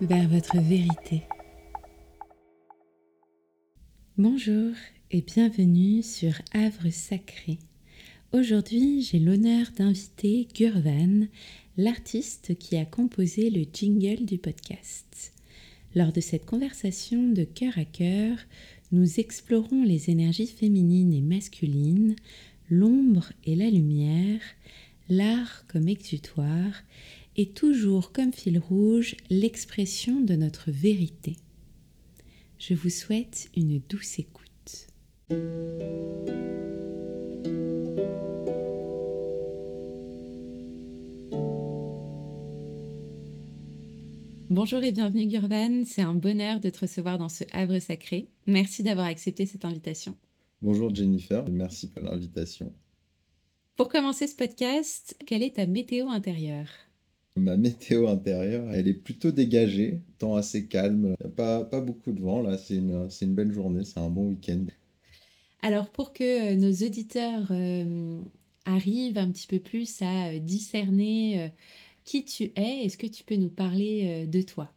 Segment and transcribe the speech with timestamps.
[0.00, 1.22] Vers votre vérité.
[4.16, 4.70] Bonjour
[5.10, 7.58] et bienvenue sur Havre Sacré.
[8.32, 11.26] Aujourd'hui, j'ai l'honneur d'inviter Gurvan,
[11.76, 15.32] l'artiste qui a composé le jingle du podcast.
[15.96, 18.36] Lors de cette conversation de cœur à cœur,
[18.92, 22.14] nous explorons les énergies féminines et masculines,
[22.70, 24.42] l'ombre et la lumière,
[25.08, 26.84] l'art comme exutoire
[27.36, 31.36] et toujours comme fil rouge l'expression de notre vérité.
[32.58, 34.44] Je vous souhaite une douce écoute.
[44.50, 48.28] Bonjour et bienvenue Gurvan, c'est un bonheur de te recevoir dans ce havre sacré.
[48.46, 50.16] Merci d'avoir accepté cette invitation.
[50.62, 52.72] Bonjour Jennifer, merci pour l'invitation.
[53.76, 56.68] Pour commencer ce podcast, quelle est ta météo intérieure?
[57.36, 62.40] Ma météo intérieure, elle est plutôt dégagée, temps assez calme, pas, pas beaucoup de vent
[62.42, 64.66] là, c'est une, une belle journée, c'est un bon week-end.
[65.62, 68.20] Alors pour que euh, nos auditeurs euh,
[68.66, 71.50] arrivent un petit peu plus à euh, discerner
[72.04, 74.70] qui tu es, est-ce que tu peux nous parler de toi?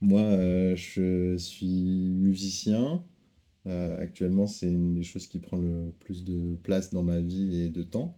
[0.00, 3.02] Moi, je suis musicien.
[3.66, 7.68] actuellement, c'est une des choses qui prend le plus de place dans ma vie et
[7.68, 8.16] de temps.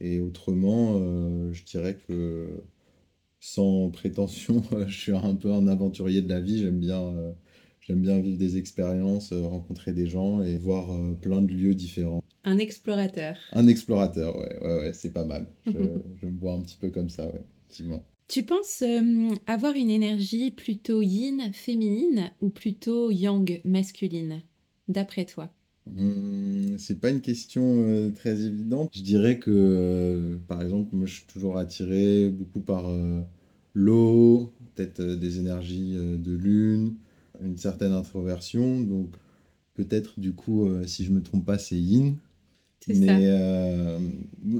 [0.00, 0.98] Et autrement,
[1.52, 2.62] je dirais que
[3.40, 6.58] sans prétention, je suis un peu un aventurier de la vie.
[6.58, 7.32] J'aime bien, euh,
[7.80, 11.74] j'aime bien vivre des expériences, euh, rencontrer des gens et voir euh, plein de lieux
[11.74, 12.22] différents.
[12.44, 13.36] Un explorateur.
[13.52, 15.46] Un explorateur, ouais, ouais, ouais c'est pas mal.
[15.66, 15.72] Je,
[16.22, 18.04] je, me vois un petit peu comme ça, ouais, effectivement.
[18.28, 18.82] Tu penses
[19.46, 24.42] avoir une énergie plutôt yin, féminine, ou plutôt yang, masculine,
[24.88, 25.52] d'après toi?
[25.86, 28.90] Hum, c'est pas une question euh, très évidente.
[28.94, 33.20] Je dirais que, euh, par exemple, moi je suis toujours attiré beaucoup par euh,
[33.76, 36.94] l'eau, peut-être des énergies de lune,
[37.42, 38.80] une certaine introversion.
[38.80, 39.08] Donc
[39.74, 42.16] peut-être du coup, si je me trompe pas, c'est yin.
[42.88, 43.28] Mais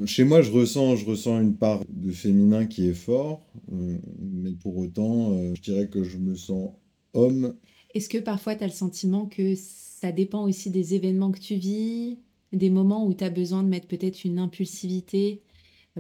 [0.05, 3.41] chez moi, je ressens, je ressens une part de féminin qui est fort,
[3.71, 6.71] mais pour autant, je dirais que je me sens
[7.15, 7.55] homme.
[7.95, 11.55] Est-ce que parfois tu as le sentiment que ça dépend aussi des événements que tu
[11.55, 12.19] vis,
[12.53, 15.41] des moments où tu as besoin de mettre peut-être une impulsivité?
[15.41, 15.46] euh,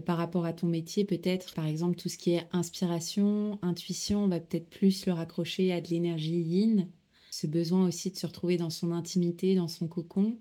[0.04, 4.28] par rapport à ton métier, peut-être par exemple tout ce qui est inspiration, intuition, on
[4.28, 6.88] va peut-être plus le raccrocher à de l'énergie yin,
[7.30, 10.36] ce besoin aussi de se retrouver dans son intimité, dans son cocon,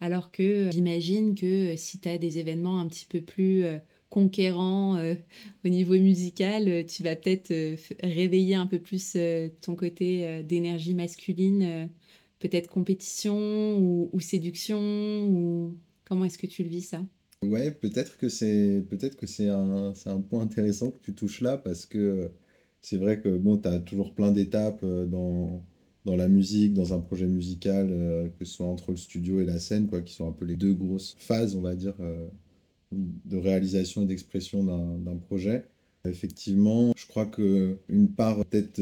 [0.00, 3.64] alors que euh, j'imagine que euh, si tu as des événements un petit peu plus
[4.10, 4.98] conquérants
[5.64, 7.52] au niveau musical, tu vas peut-être
[8.02, 9.16] réveiller un peu plus
[9.60, 11.88] ton côté d'énergie masculine
[12.38, 14.80] peut-être compétition ou, séduction
[15.28, 17.02] ou comment est-ce que tu le vis ça?
[17.42, 21.58] Ouais, peut-être que c'est peut-être que c'est un, un point intéressant que tu touches là
[21.58, 22.30] parce que
[22.82, 25.62] c'est vrai que bon, tu as toujours plein d'étapes euh, dans,
[26.04, 29.44] dans la musique, dans un projet musical, euh, que ce soit entre le studio et
[29.44, 32.26] la scène, quoi, qui sont un peu les deux grosses phases, on va dire, euh,
[32.92, 35.64] de réalisation et d'expression d'un projet.
[36.06, 38.80] Effectivement, je crois que une part peut-être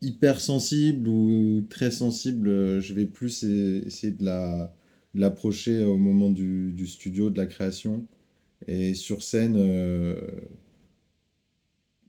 [0.00, 4.72] hypersensible ou très sensible, euh, je vais plus essayer de la
[5.20, 8.06] l'approcher au moment du, studio, de la création.
[8.66, 10.20] Et sur scène, euh,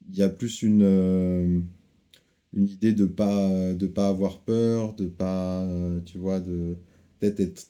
[0.09, 1.59] il y a plus une, euh,
[2.53, 5.67] une idée de pas de pas avoir peur, de pas,
[6.05, 6.75] tu vois, de
[7.19, 7.67] peut-être être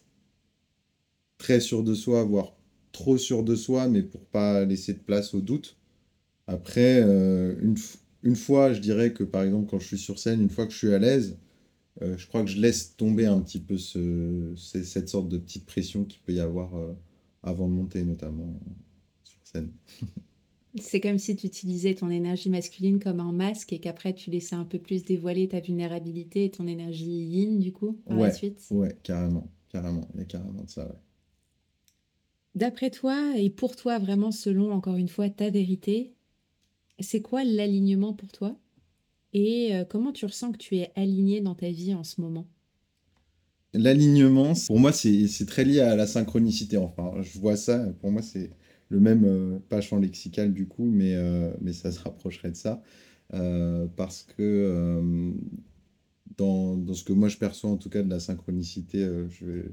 [1.37, 2.53] très sûr de soi, voire
[2.91, 5.77] trop sûr de soi, mais pour pas laisser de place au doute.
[6.47, 7.75] Après, une,
[8.23, 10.73] une fois, je dirais que par exemple, quand je suis sur scène, une fois que
[10.73, 11.37] je suis à l'aise,
[12.01, 15.65] euh, je crois que je laisse tomber un petit peu ce, cette sorte de petite
[15.65, 16.93] pression qu'il peut y avoir euh,
[17.43, 18.59] avant de monter, notamment
[19.23, 19.71] sur scène.
[20.79, 24.55] C'est comme si tu utilisais ton énergie masculine comme un masque et qu'après tu laissais
[24.55, 28.61] un peu plus dévoiler ta vulnérabilité et ton énergie yin, du coup, par la suite.
[28.69, 30.07] Ouais, carrément, carrément.
[30.13, 30.95] Il y a carrément de ça, ouais.
[32.55, 36.13] D'après toi et pour toi, vraiment selon encore une fois ta vérité,
[36.99, 38.55] c'est quoi l'alignement pour toi?
[39.33, 42.47] Et euh, comment tu ressens que tu es aligné dans ta vie en ce moment?
[43.73, 46.77] L'alignement, pour moi, c'est très lié à la synchronicité.
[46.77, 48.49] Enfin, je vois ça, pour moi, c'est
[48.89, 52.55] le même, euh, pas champ lexical du coup, mais, euh, mais ça se rapprocherait de
[52.55, 52.81] ça.
[53.95, 55.31] parce que
[56.37, 59.65] dans, dans, ce que moi je perçois en tout cas de la synchronicité, je vais,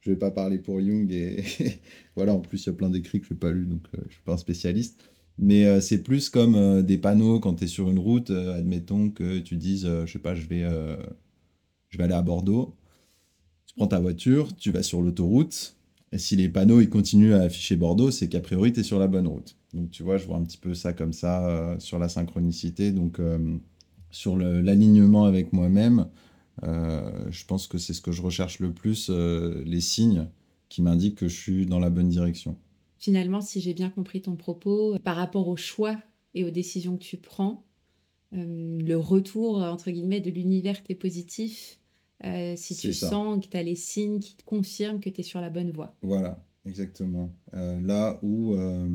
[0.00, 1.44] je vais pas parler pour Jung et
[2.16, 4.00] voilà, en plus il y a plein d'écrits que je n'ai pas lus, donc je
[4.04, 5.13] ne suis pas un spécialiste.
[5.38, 8.30] Mais euh, c'est plus comme euh, des panneaux quand tu es sur une route.
[8.30, 10.64] Euh, admettons que tu dises, je sais pas, je vais,
[11.88, 12.74] je vais aller à Bordeaux.
[13.66, 15.76] Tu prends ta voiture, tu vas sur l'autoroute.
[16.12, 18.98] Et si les panneaux ils continuent à afficher Bordeaux, c'est qu'a priori tu es sur
[18.98, 19.56] la bonne route.
[19.72, 22.92] Donc, tu vois, je vois un petit peu ça comme ça sur la synchronicité.
[22.92, 23.20] Donc,
[24.10, 26.06] sur l'alignement avec moi-même,
[26.62, 30.28] je pense que c'est ce que je recherche le plus, les signes
[30.68, 32.56] qui m'indiquent que je suis dans la bonne direction.
[33.04, 35.98] Finalement, si j'ai bien compris ton propos, par rapport aux choix
[36.32, 37.66] et aux décisions que tu prends,
[38.32, 41.78] euh, le retour, entre guillemets, de l'univers t'est positif
[42.24, 43.10] euh, si tu ça.
[43.10, 45.70] sens que tu as les signes qui te confirment que tu es sur la bonne
[45.70, 45.94] voie.
[46.00, 47.30] Voilà, exactement.
[47.52, 48.88] Euh, là où, euh,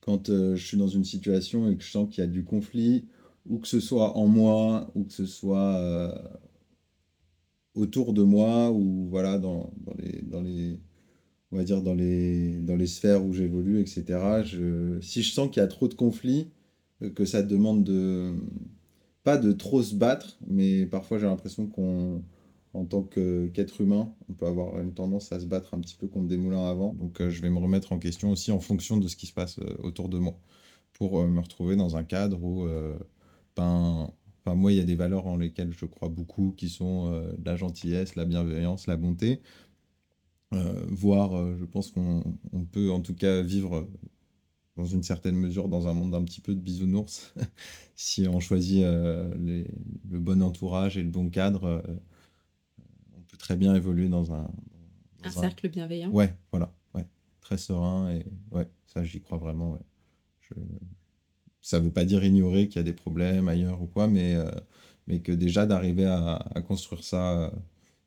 [0.00, 2.42] quand euh, je suis dans une situation et que je sens qu'il y a du
[2.42, 3.04] conflit,
[3.44, 6.10] ou que ce soit en moi, ou que ce soit euh,
[7.74, 10.80] autour de moi, ou voilà, dans, dans les, dans les,
[11.52, 14.04] on va dire dans les, dans les sphères où j'évolue, etc.
[15.02, 16.48] Si je sens qu'il y a trop de conflits,
[17.02, 18.34] euh, que ça demande de,
[19.22, 22.22] pas de trop se battre, mais parfois j'ai l'impression qu'on,
[22.72, 26.08] en tant qu'être humain, on peut avoir une tendance à se battre un petit peu
[26.08, 26.94] contre des moulins à vent.
[26.94, 29.34] Donc euh, je vais me remettre en question aussi en fonction de ce qui se
[29.34, 30.38] passe euh, autour de moi,
[30.94, 32.66] pour me retrouver dans un cadre où,
[33.56, 34.10] ben,
[34.46, 38.14] moi, il y a des valeurs en lesquelles je crois beaucoup, qui sont la gentillesse,
[38.14, 39.40] la bienveillance, la bonté.
[40.52, 42.22] Euh, voire, euh, je pense qu'on
[42.52, 43.88] on peut en tout cas vivre
[44.76, 47.34] dans une certaine mesure dans un monde un petit peu de bisounours,
[47.96, 49.68] si on choisit euh, les-
[50.10, 51.82] le bon entourage et le bon cadre, euh,
[53.16, 54.50] on peut très bien évoluer dans un, Un
[55.24, 56.10] dans un- cercle bienveillant.
[56.10, 57.06] Ouais, voilà, ouais,
[57.40, 59.72] très serein et ouais, ça j'y crois vraiment.
[59.72, 59.80] Ouais.
[60.40, 60.54] Je...
[61.60, 64.50] Ça veut pas dire ignorer qu'il y a des problèmes ailleurs ou quoi, mais, euh,
[65.06, 67.52] mais que déjà d'arriver à, à construire ça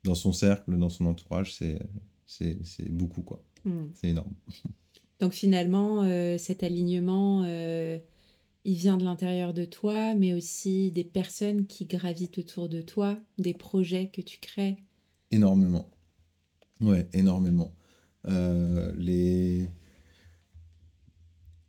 [0.04, 1.80] dans son cercle, dans son entourage, c'est
[2.26, 3.88] c'est beaucoup quoi, Hmm.
[3.94, 4.34] c'est énorme.
[5.20, 7.98] Donc finalement, euh, cet alignement, euh,
[8.66, 13.18] il vient de l'intérieur de toi, mais aussi des personnes qui gravitent autour de toi,
[13.38, 14.78] des projets que tu crées.
[15.32, 15.90] Énormément.
[16.82, 17.74] Ouais, énormément.
[18.28, 19.70] Euh, les...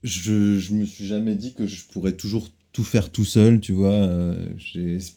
[0.03, 3.73] Je, je me suis jamais dit que je pourrais toujours tout faire tout seul, tu
[3.73, 3.95] vois.
[3.95, 4.37] euh,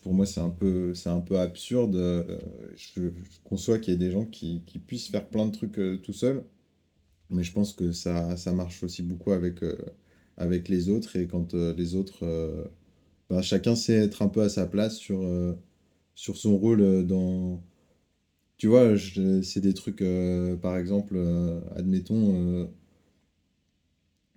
[0.02, 1.96] pour moi, c'est un peu, c'est un peu absurde.
[1.98, 2.24] euh,
[2.78, 3.10] je,
[3.44, 6.46] conçois qu'il y ait des gens qui, puissent faire plein de trucs euh, tout seul,
[7.30, 9.76] mais je pense que ça, ça marche aussi beaucoup avec, euh,
[10.38, 11.18] avec les autres.
[11.18, 12.26] Et quand les autres,
[13.30, 15.22] ben, chacun sait être un peu à sa place sur,
[16.16, 17.62] sur son rôle dans,
[18.58, 18.96] tu vois,
[19.44, 20.04] c'est des trucs,
[20.62, 21.20] par exemple,
[21.76, 22.70] admettons,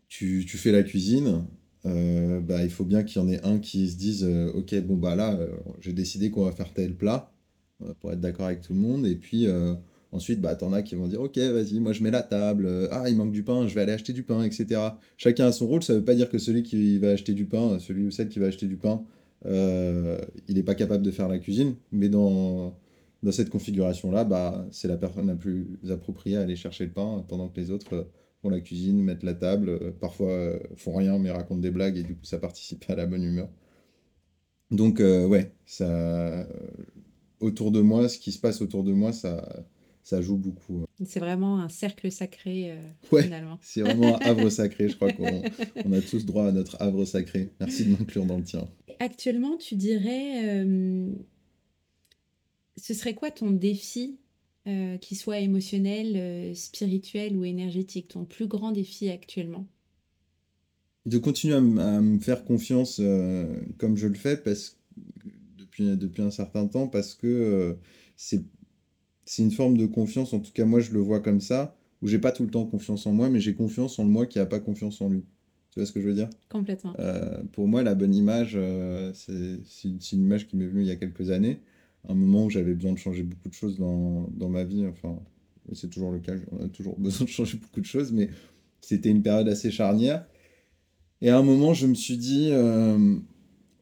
[0.08, 1.46] tu, tu fais la cuisine,
[1.86, 4.74] euh, bah, il faut bien qu'il y en ait un qui se dise, euh, ok,
[4.82, 5.48] bon, bah là, euh,
[5.80, 7.32] j'ai décidé qu'on va faire tel plat,
[8.00, 9.48] pour être d'accord avec tout le monde, et puis
[10.12, 13.08] ensuite, bah, t'en as qui vont dire, ok, vas-y, moi je mets la table, ah,
[13.08, 14.80] il manque du pain, je vais aller acheter du pain, etc.
[15.16, 17.78] Chacun a son rôle, ça veut pas dire que celui qui va acheter du pain,
[17.80, 19.02] celui ou celle qui va acheter du pain,
[19.44, 22.76] il n'est pas capable de faire la cuisine, mais dans
[23.24, 27.24] dans cette configuration-là, bah, c'est la personne la plus appropriée à aller chercher le pain,
[27.28, 28.06] pendant que les autres
[28.42, 31.96] font la cuisine, mettent la table, euh, parfois euh, font rien, mais racontent des blagues,
[31.96, 33.48] et du coup, ça participe à la bonne humeur.
[34.70, 36.46] Donc, euh, ouais, ça,
[37.40, 39.64] autour de moi, ce qui se passe autour de moi, ça,
[40.02, 40.84] ça joue beaucoup.
[41.04, 42.76] C'est vraiment un cercle sacré, euh,
[43.12, 43.58] Ouais, finalement.
[43.62, 45.42] c'est vraiment un havre sacré, je crois qu'on
[45.84, 47.52] on a tous droit à notre havre sacré.
[47.60, 48.68] Merci de m'inclure dans le tien.
[48.98, 51.10] Actuellement, tu dirais, euh,
[52.76, 54.18] ce serait quoi ton défi,
[54.68, 59.66] euh, qu'il soit émotionnel, euh, spirituel ou énergétique, ton plus grand défi actuellement?
[61.04, 64.78] De continuer à, me faire confiance euh, comme je le fais parce,
[65.58, 67.74] depuis, depuis un certain temps, parce que euh,
[68.16, 68.44] c'est
[69.24, 72.06] c'est une forme de confiance, en tout cas moi je le vois comme ça, où
[72.06, 74.38] j'ai pas tout le temps confiance en moi, mais j'ai confiance en le moi qui
[74.38, 75.24] a pas confiance en lui.
[75.70, 76.28] Tu vois ce que je veux dire?
[76.48, 76.94] Complètement.
[76.98, 78.58] Euh, pour moi, la bonne image,
[79.14, 81.60] c'est une image qui m'est venue il y a quelques années,
[82.08, 85.18] un moment où j'avais besoin de changer beaucoup de choses dans, dans ma vie, enfin,
[85.72, 88.30] c'est toujours le cas, on a toujours besoin de changer beaucoup de choses, mais
[88.80, 90.26] c'était une période assez charnière.
[91.20, 93.16] Et à un moment, je me suis dit, euh,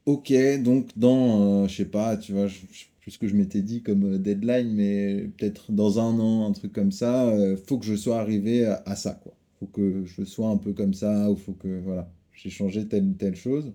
[0.06, 3.34] ok, donc dans, euh, je sais pas, tu vois, je, je plus ce que je
[3.34, 7.56] m'étais dit comme euh, deadline, mais peut-être dans un an, un truc comme ça, euh,
[7.56, 9.34] faut que je sois arrivé à, à ça, quoi.
[9.58, 13.04] Faut que je sois un peu comme ça, ou faut que, voilà, j'ai changé telle
[13.04, 13.72] ou telle chose.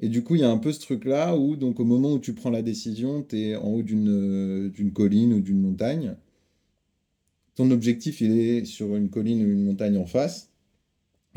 [0.00, 2.18] Et du coup, il y a un peu ce truc-là où, donc, au moment où
[2.18, 6.16] tu prends la décision, tu es en haut d'une euh, d'une colline ou d'une montagne.
[7.54, 10.50] Ton objectif, il est sur une colline ou une montagne en face.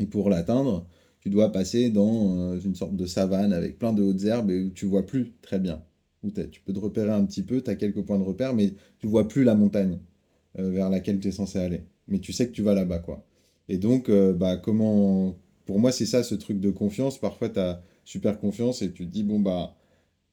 [0.00, 0.86] Et pour l'atteindre,
[1.20, 4.64] tu dois passer dans euh, une sorte de savane avec plein de hautes herbes et
[4.64, 5.82] où tu vois plus très bien.
[6.24, 8.74] Où tu peux te repérer un petit peu, tu as quelques points de repère, mais
[8.98, 10.00] tu vois plus la montagne
[10.58, 11.82] euh, vers laquelle tu es censé aller.
[12.08, 13.24] Mais tu sais que tu vas là-bas, quoi.
[13.68, 15.36] Et donc, bah, comment...
[15.66, 17.18] Pour moi, c'est ça, ce truc de confiance.
[17.18, 19.76] Parfois, tu as super confiance et tu te dis, bon, bah,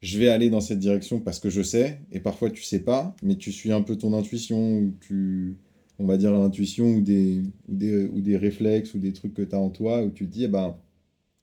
[0.02, 2.00] je vais aller dans cette direction parce que je sais.
[2.14, 5.58] Et parfois, tu sais pas, mais tu suis un peu ton intuition ou tu
[6.00, 9.42] on va dire, l'intuition ou des, ou des, ou des réflexes ou des trucs que
[9.42, 10.76] tu as en toi où tu te dis, eh ben,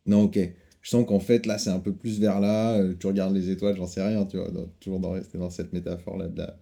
[0.07, 0.39] non, ok,
[0.83, 3.51] je sens qu'en fait, là, c'est un peu plus vers là, euh, tu regardes les
[3.51, 6.59] étoiles, j'en sais rien, tu vois, toujours dans, rester dans cette métaphore-là de la,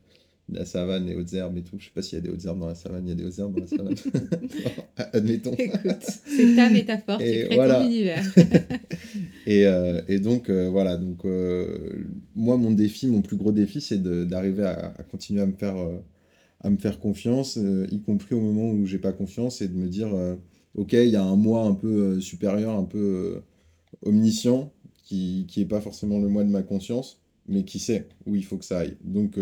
[0.52, 1.76] la savane, les hautes herbes et tout.
[1.78, 3.14] Je sais pas s'il y a des hautes herbes dans la savane, il y a
[3.14, 3.94] des hautes herbes dans la savane.
[5.12, 5.54] Admettons.
[5.58, 7.80] Écoute, c'est ta métaphore, tu crées voilà.
[7.80, 8.24] ton univers.
[9.46, 12.04] et, euh, et, donc, euh, voilà, donc, euh,
[12.34, 15.76] moi, mon défi, mon plus gros défi, c'est d'arriver à, à, continuer à me faire,
[16.60, 19.88] à me faire confiance, y compris au moment où j'ai pas confiance, et de me
[19.88, 20.10] dire,
[20.74, 23.42] ok, il y a un moi un peu supérieur, un peu
[24.04, 24.72] omniscient,
[25.04, 28.56] qui n'est pas forcément le moi de ma conscience, mais qui sait où il faut
[28.56, 28.96] que ça aille.
[29.02, 29.38] Donc,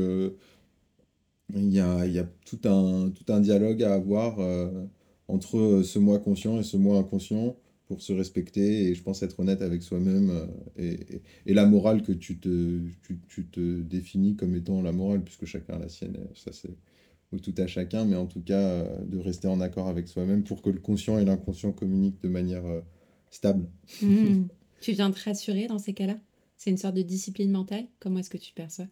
[1.55, 4.85] il y a, il y a tout, un, tout un dialogue à avoir euh,
[5.29, 9.41] entre ce moi conscient et ce moi inconscient pour se respecter et je pense être
[9.41, 14.37] honnête avec soi-même euh, et, et, la morale que tu te, tu, tu, te définis
[14.37, 16.77] comme étant la morale puisque chacun a la sienne, ça c'est
[17.43, 20.61] tout à chacun, mais en tout cas euh, de rester en accord avec soi-même pour
[20.61, 22.65] que le conscient et l'inconscient communiquent de manière
[23.31, 23.69] stable.
[24.03, 24.45] Mmh.
[24.81, 26.17] Tu viens te rassurer dans ces cas-là?
[26.57, 27.87] C'est une sorte de discipline mentale?
[27.99, 28.87] Comment est-ce que tu perçois?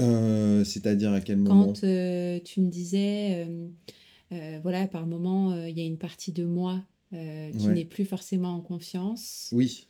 [0.00, 3.46] Euh, c'est-à-dire à quel moment Quand euh, tu me disais,
[4.32, 8.54] euh, voilà, par moment, il y a une partie de moi qui n'est plus forcément
[8.54, 9.50] en confiance.
[9.52, 9.86] Oui.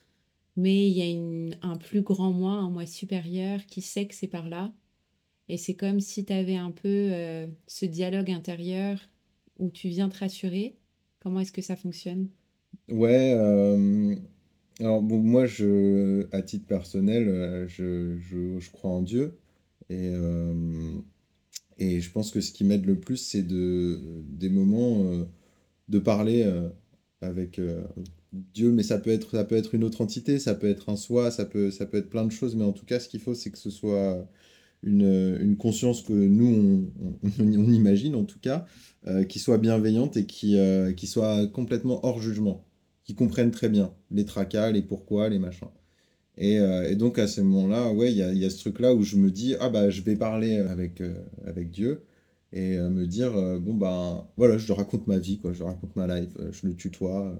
[0.57, 4.15] Mais il y a une, un plus grand moi, un moi supérieur qui sait que
[4.15, 4.73] c'est par là.
[5.49, 7.11] Et c'est comme si tu avais un peu
[7.67, 8.99] ce dialogue intérieur
[9.59, 10.77] où tu viens te rassurer.
[11.21, 12.29] Comment est-ce que ça fonctionne?
[12.91, 13.33] Ouais.
[14.81, 19.39] Alors, bon, moi, je, à titre personnel, je, je, je crois en Dieu.
[19.93, 20.55] Et, euh,
[21.79, 25.25] et je pense que ce qui m'aide le plus, c'est de, des moments euh,
[25.89, 26.69] de parler euh,
[27.21, 27.61] avec
[28.33, 31.71] Dieu, mais ça peut, être, une autre entité, ça peut être un soi, ça peut,
[31.71, 34.27] être plein de choses, mais en tout cas, ce qu'il faut, c'est que ce soit
[34.83, 36.91] une, une, conscience que nous,
[37.23, 38.67] on, on, imagine en tout cas,
[39.29, 40.57] qui soit bienveillante et qui,
[40.97, 42.65] qui soit complètement hors jugement,
[43.05, 45.69] qui comprenne très bien les tracas, les pourquoi, les machins.
[46.39, 49.17] Et, euh, et, donc à ce moment-là, ouais, il y a, ce truc-là où je
[49.17, 51.15] me dis, ah bah je vais parler avec, euh,
[51.47, 52.03] avec Dieu
[52.53, 55.95] et euh, me dire, bon bah voilà, je te raconte ma vie, quoi, je raconte
[55.97, 57.39] ma life, je le tutoie.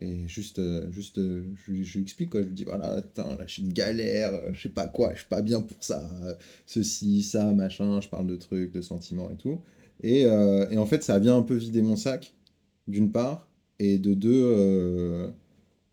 [0.00, 0.60] et juste,
[0.90, 4.32] juste je, lui explique, quoi, je lui dis, voilà, attends, là, je suis une galère,
[4.52, 6.08] je sais pas quoi, je suis pas bien pour ça,
[6.66, 9.60] ceci, ça, machin, je parle de trucs, de sentiments et tout.
[10.02, 12.34] Et en fait, ça vient un peu vider mon sac,
[12.88, 13.48] d'une part,
[13.78, 15.32] et de deux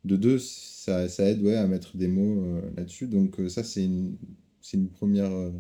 [0.06, 3.08] de deux, ça, ça aide ouais, à mettre des mots euh, là-dessus.
[3.08, 4.16] Donc euh, ça, c'est une,
[4.74, 5.52] une première, euh,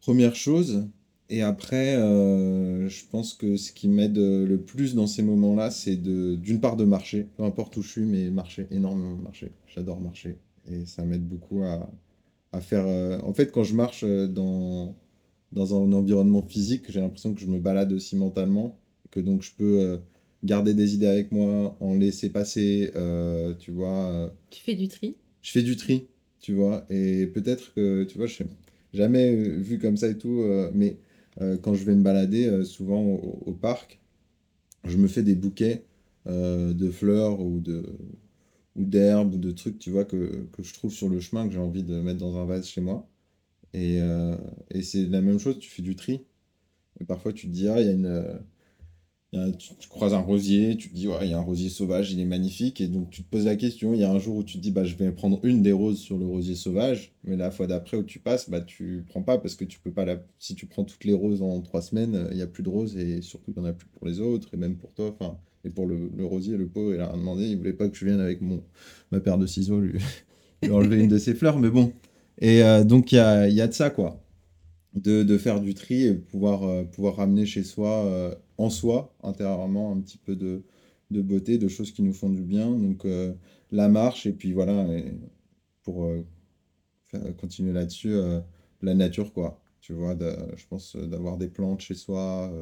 [0.00, 0.88] première chose.
[1.30, 6.60] Et après, je pense que ce qui m'aide le plus dans ces moments-là, c'est d'une
[6.60, 9.50] part de marcher, peu importe où je suis, mais marcher, énormément marcher.
[9.66, 10.36] J'adore marcher.
[10.70, 11.90] Et ça m'aide beaucoup à,
[12.52, 12.86] à faire...
[13.24, 14.94] En fait, quand je marche dans,
[15.52, 18.78] dans un environnement physique, j'ai l'impression que je me balade aussi mentalement,
[19.10, 19.98] que donc je peux
[20.44, 24.10] garder des idées avec moi, en laisser passer, euh, tu vois.
[24.10, 24.28] Euh.
[24.50, 26.06] Tu fais du tri Je fais du tri,
[26.40, 26.86] tu vois.
[26.90, 28.50] Et peut-être que, tu vois, je n'ai
[28.92, 30.98] jamais vu comme ça et tout, euh, mais
[31.62, 33.98] quand je vais me balader, souvent au, parc,
[34.84, 35.82] je me fais des bouquets
[36.26, 37.84] de fleurs ou de
[38.76, 41.52] ou d'herbes ou de trucs, tu vois, que, que, je trouve sur le chemin, que
[41.52, 43.08] j'ai envie de mettre dans un vase chez moi.
[43.72, 43.98] Et,
[44.70, 46.20] et c'est la même chose, tu fais du tri.
[47.00, 48.38] Et parfois, tu te dis, ah, il y a une
[49.58, 52.24] tu, croises un rosier, tu te dis, il y a un rosier sauvage, il est
[52.24, 52.80] magnifique.
[52.80, 53.94] Et donc, tu te poses la question.
[53.94, 55.72] Il y a un jour où tu te dis, bah, je vais prendre une des
[55.72, 57.12] roses sur le rosier sauvage.
[57.24, 59.90] Mais la fois d'après où tu passes, bah, tu prends pas parce que tu peux
[59.90, 60.22] pas la...
[60.38, 62.96] Si tu prends toutes les roses en trois semaines, il n'y a plus de roses
[62.96, 65.14] et surtout, il n'y en a plus pour les autres et même pour toi.
[65.18, 67.44] Enfin, et pour le, rosier, le pauvre, il a demandé.
[67.44, 68.62] Il voulait pas que je vienne avec mon,
[69.10, 69.98] ma paire de ciseaux lui,
[70.62, 71.58] lui enlever une de ses fleurs.
[71.58, 71.92] Mais bon.
[72.38, 73.18] Et euh, donc, il y
[73.60, 74.23] a de ça, quoi.
[74.94, 79.12] De, de, faire du tri et pouvoir, euh, pouvoir ramener chez soi euh, en soi,
[79.24, 80.62] intérieurement, un petit peu de,
[81.10, 82.70] de, beauté, de choses qui nous font du bien.
[82.70, 83.34] Donc euh,
[83.72, 84.86] la marche, et puis voilà,
[85.82, 86.08] pour
[87.38, 88.14] continuer là-dessus,
[88.82, 89.60] la nature, quoi.
[89.80, 90.16] Tu vois,
[90.56, 92.52] je pense d'avoir des plantes chez soi,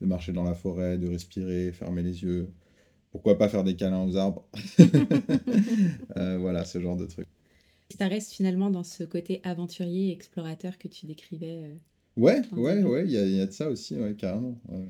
[0.00, 2.48] de marcher dans la forêt, de respirer, fermer les yeux.
[3.10, 4.46] Pourquoi pas faire des câlins aux arbres?
[6.16, 7.28] Voilà, ce genre de truc.
[7.98, 11.76] Ça reste finalement dans ce côté aventurier, explorateur que tu décrivais.
[12.16, 14.58] Ouais, ouais, ouais, il y, y, a de ça aussi, ouais, carrément.
[14.68, 14.86] Ouais.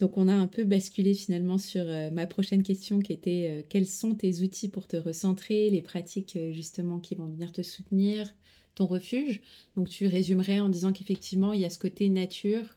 [0.00, 3.62] Donc on a un peu basculé finalement sur euh, ma prochaine question qui était euh,
[3.68, 7.62] quels sont tes outils pour te recentrer, les pratiques euh, justement qui vont venir te
[7.62, 8.32] soutenir,
[8.76, 9.40] ton refuge?
[9.76, 12.76] Donc tu résumerais en disant qu'effectivement il y a ce côté nature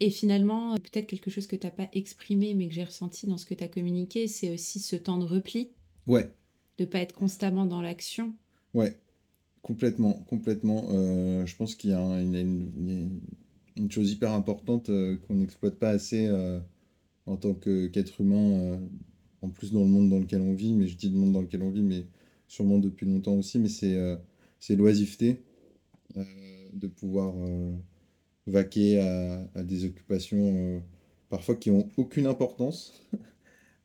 [0.00, 3.38] et finalement peut-être quelque chose que tu n'as pas exprimé mais que j'ai ressenti dans
[3.38, 5.70] ce que tu as communiqué, c'est aussi ce temps de repli.
[6.08, 6.32] Ouais.
[6.80, 8.34] De pas être constamment dans l'action.
[8.74, 8.96] Ouais,
[9.62, 10.86] complètement, complètement.
[11.46, 13.20] je pense qu'il y a, une,
[13.90, 16.58] chose hyper importante euh, qu'on n'exploite pas assez euh,
[17.26, 18.78] en tant qu'être humain, euh,
[19.42, 21.42] en plus dans le monde dans lequel on vit, mais je dis le monde dans
[21.42, 22.06] lequel on vit, mais
[22.48, 24.16] sûrement depuis longtemps aussi, mais c'est euh,
[24.70, 25.42] l'oisiveté,
[26.16, 26.24] euh,
[26.72, 27.72] de pouvoir euh,
[28.46, 30.80] vaquer à, des occupations euh,
[31.28, 33.00] parfois qui ont aucune importance,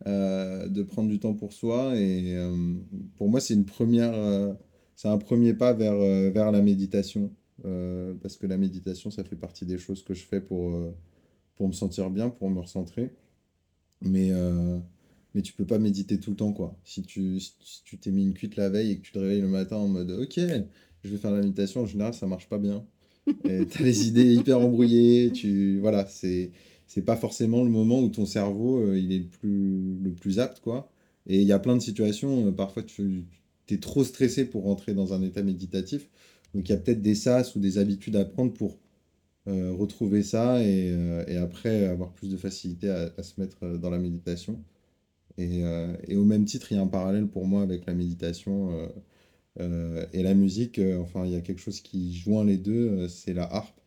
[0.08, 1.96] euh, de prendre du temps pour soi.
[1.96, 2.75] Et euh,
[3.18, 4.54] pour moi, c'est une première, euh,
[4.96, 5.98] c'est un premier pas vers,
[6.32, 7.32] vers la méditation.
[8.22, 10.78] Parce que la méditation, ça fait partie des choses que je fais pour,
[11.56, 13.12] pour me sentir bien, pour me recentrer.
[14.02, 14.32] Mais,
[15.34, 16.78] mais tu peux pas méditer tout le temps, quoi.
[16.84, 19.42] Si tu, si tu t'es mis une cuite la veille et que tu te réveilles
[19.42, 20.40] le matin en mode OK,
[21.04, 22.86] je vais faire la méditation, en général, ça marche pas bien.
[23.46, 26.52] Et t'as les idées hyper embrouillées, tu, voilà, c'est,
[26.88, 30.92] c'est pas forcément le moment où ton cerveau, euh, il est le plus, apte, quoi.
[31.27, 33.25] Et il y a plein de situations, euh, parfois tu
[33.70, 36.10] es trop stressé pour rentrer dans un état méditatif.
[36.54, 38.77] Donc il y a peut-être des sas ou des habitudes à prendre pour
[39.48, 40.88] euh, retrouver ça et,
[41.27, 44.63] et après avoir plus de facilité à, à se mettre dans la méditation.
[45.38, 45.62] Et,
[46.08, 48.89] et au même titre, il y a un parallèle pour moi avec la méditation
[49.60, 50.80] et la musique.
[51.00, 53.80] enfin, il y a quelque chose qui joint les deux, c'est la harpe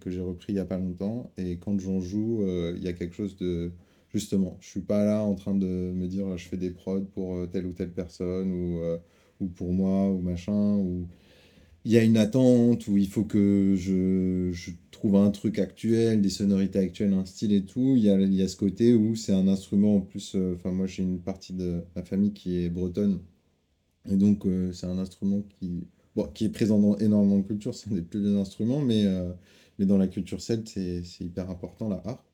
[0.00, 1.32] que j'ai repris il y a pas longtemps.
[1.38, 3.72] Et quand j'en joue, euh, il y a quelque chose de...
[4.12, 7.34] Justement, je suis pas là en train de me dire je fais des prods pour
[7.36, 8.98] euh, telle ou telle personne ou, euh,
[9.40, 10.76] ou pour moi ou machin.
[10.76, 11.06] Ou
[11.84, 16.20] il y a une attente où il faut que je, je trouve un truc actuel,
[16.20, 17.94] des sonorités actuelles, un style et tout.
[17.96, 20.34] Il y a, il y a ce côté où c'est un instrument en plus.
[20.36, 23.20] euh, Enfin, moi j'ai une partie de ma famille qui est bretonne.
[24.10, 25.86] Et donc euh, c'est un instrument qui,
[26.16, 27.74] bon, qui est présent dans énormément de cultures.
[27.74, 29.32] C'est un des plus vieux instruments, mais, euh,
[29.78, 32.24] mais dans la culture celte, c'est c'est hyper important la harpe.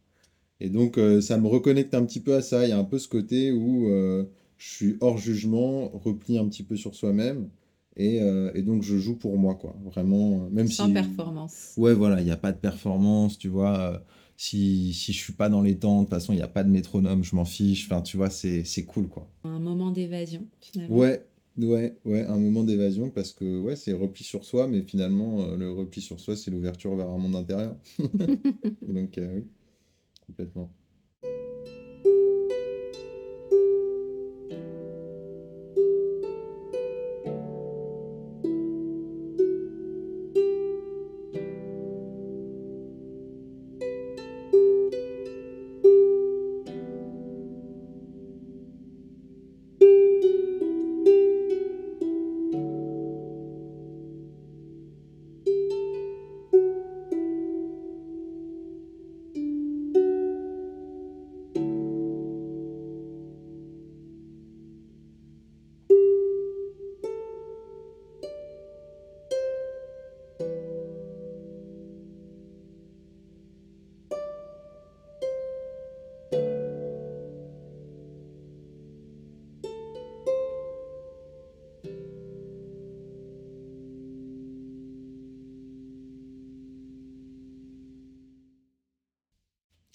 [0.60, 2.66] Et donc euh, ça me reconnecte un petit peu à ça.
[2.66, 4.24] Il y a un peu ce côté où euh,
[4.56, 7.48] je suis hors jugement, repli un petit peu sur soi-même.
[7.96, 9.76] Et, euh, et donc je joue pour moi, quoi.
[9.84, 10.92] Vraiment, même Sans si...
[10.92, 11.74] performance.
[11.76, 14.02] Ouais, voilà, il n'y a pas de performance, tu vois.
[14.36, 16.62] si, si je suis pas dans les temps, de toute façon, il n'y a pas
[16.62, 17.86] de métronome, je m'en fiche.
[17.90, 19.28] Enfin, tu vois, c'est, c'est cool, quoi.
[19.42, 20.96] Un moment d'évasion, finalement.
[20.96, 21.26] Ouais,
[21.58, 25.56] ouais, ouais, un moment d'évasion parce que, ouais, c'est repli sur soi, mais finalement, euh,
[25.56, 27.76] le repli sur soi, c'est l'ouverture vers un monde intérieur.
[28.82, 29.46] Donc, euh, oui,
[30.26, 30.72] complètement.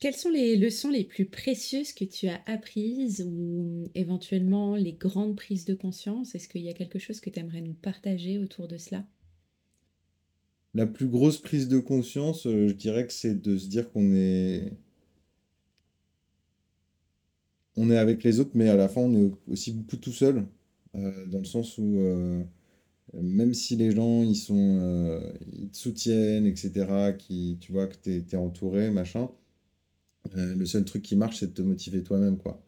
[0.03, 5.37] Quelles sont les leçons les plus précieuses que tu as apprises ou éventuellement les grandes
[5.37, 6.35] prises de conscience?
[6.35, 9.07] Est-ce qu'il y a quelque chose que tu aimerais nous partager autour de cela?
[10.73, 14.13] La plus grosse prise de conscience, euh, je dirais que c'est de se dire qu'on
[14.13, 14.73] est,
[17.77, 20.45] on est avec les autres, mais à la fin, on est aussi beaucoup tout seul,
[20.95, 22.43] euh, dans le sens où euh,
[23.13, 25.21] même si les gens, ils sont,
[25.53, 29.29] ils te soutiennent, etc., qui, tu vois que t'es, t'es entouré, machin,
[30.35, 32.61] euh, le seul truc qui marche, c'est de te motiver toi-même, quoi.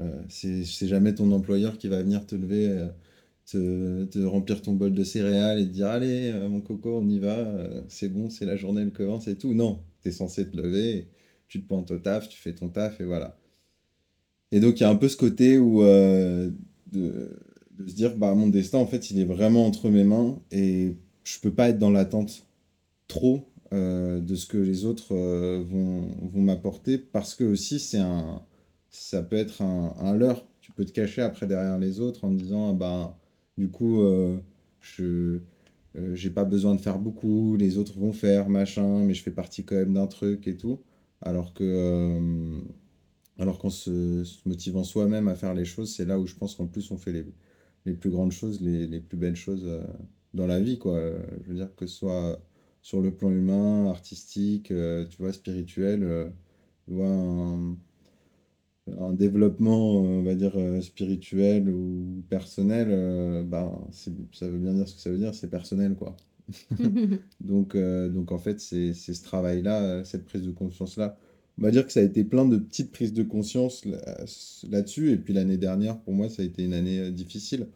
[0.00, 2.68] Euh, c'est jamais ton employeur qui va venir te lever,
[3.54, 7.18] euh, te, remplir ton bol de céréales et te dire, allez, mon coco, on y
[7.18, 7.46] va,
[7.88, 9.54] c'est bon, c'est la journée, elle commence et tout.
[9.54, 11.08] Non, t'es censé te lever,
[11.48, 13.36] tu te pointes au taf, tu fais ton taf et voilà.
[14.52, 16.54] Et donc, il y a un peu ce côté où, de,
[16.92, 20.96] de se dire, bah, mon destin, en fait, il est vraiment entre mes mains et
[21.24, 22.46] je peux pas être dans l'attente
[23.08, 27.98] trop euh, de ce que les autres euh, vont, vont m'apporter parce que aussi, c'est
[27.98, 28.42] un,
[28.90, 30.46] ça peut être un, un leurre.
[30.60, 33.18] Tu peux te cacher après derrière les autres en disant, ah, bah,
[33.56, 34.36] du coup, euh,
[34.80, 35.38] je,
[36.14, 39.64] j'ai pas besoin de faire beaucoup, les autres vont faire, machin, mais je fais partie
[39.64, 40.80] quand même d'un truc et tout.
[41.22, 42.60] Alors que,
[43.38, 46.66] alors qu'en se, motivant soi-même à faire les choses, c'est là où je pense qu'en
[46.66, 47.24] plus on fait les,
[47.86, 49.68] les plus grandes choses, les, les plus belles choses
[50.34, 51.00] dans la vie, quoi.
[51.42, 52.40] Je veux dire que ce soit
[52.82, 56.28] sur le plan humain, artistique, euh, tu vois, spirituel, euh,
[56.86, 57.76] tu vois, un,
[58.98, 63.44] un développement, euh, on va dire, euh, spirituel ou personnel, euh,
[63.92, 66.16] c'est- ça veut bien dire ce que ça veut dire, c'est personnel, quoi.
[67.40, 71.18] Donc, euh, donc en fait, c'est c'est ce travail-là, euh, cette prise de conscience-là.
[71.58, 73.98] On va dire que ça a été plein de petites prises de conscience là-
[74.70, 75.10] là-dessus.
[75.12, 77.68] Et puis l'année dernière, pour moi, ça a été une année euh, difficile.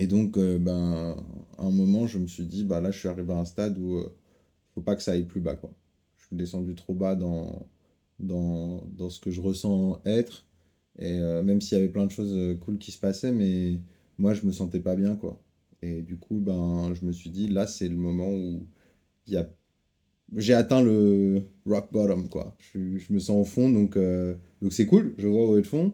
[0.00, 1.14] Et donc, euh, ben,
[1.58, 3.78] à un moment, je me suis dit, bah là, je suis arrivé à un stade
[3.78, 4.08] où euh,
[4.74, 5.72] faut pas que ça aille plus bas, quoi.
[6.16, 7.66] Je suis descendu trop bas dans,
[8.18, 10.46] dans, dans ce que je ressens être.
[10.98, 13.78] Et euh, même s'il y avait plein de choses cool qui se passaient, mais
[14.18, 15.38] moi, je me sentais pas bien, quoi.
[15.82, 18.66] Et du coup, ben, je me suis dit, là, c'est le moment où
[19.28, 19.50] y a...
[20.36, 22.56] j'ai atteint le rock bottom, quoi.
[22.60, 23.98] Je, je me sens au fond, donc
[24.62, 25.92] donc c'est cool, je vois où est le fond.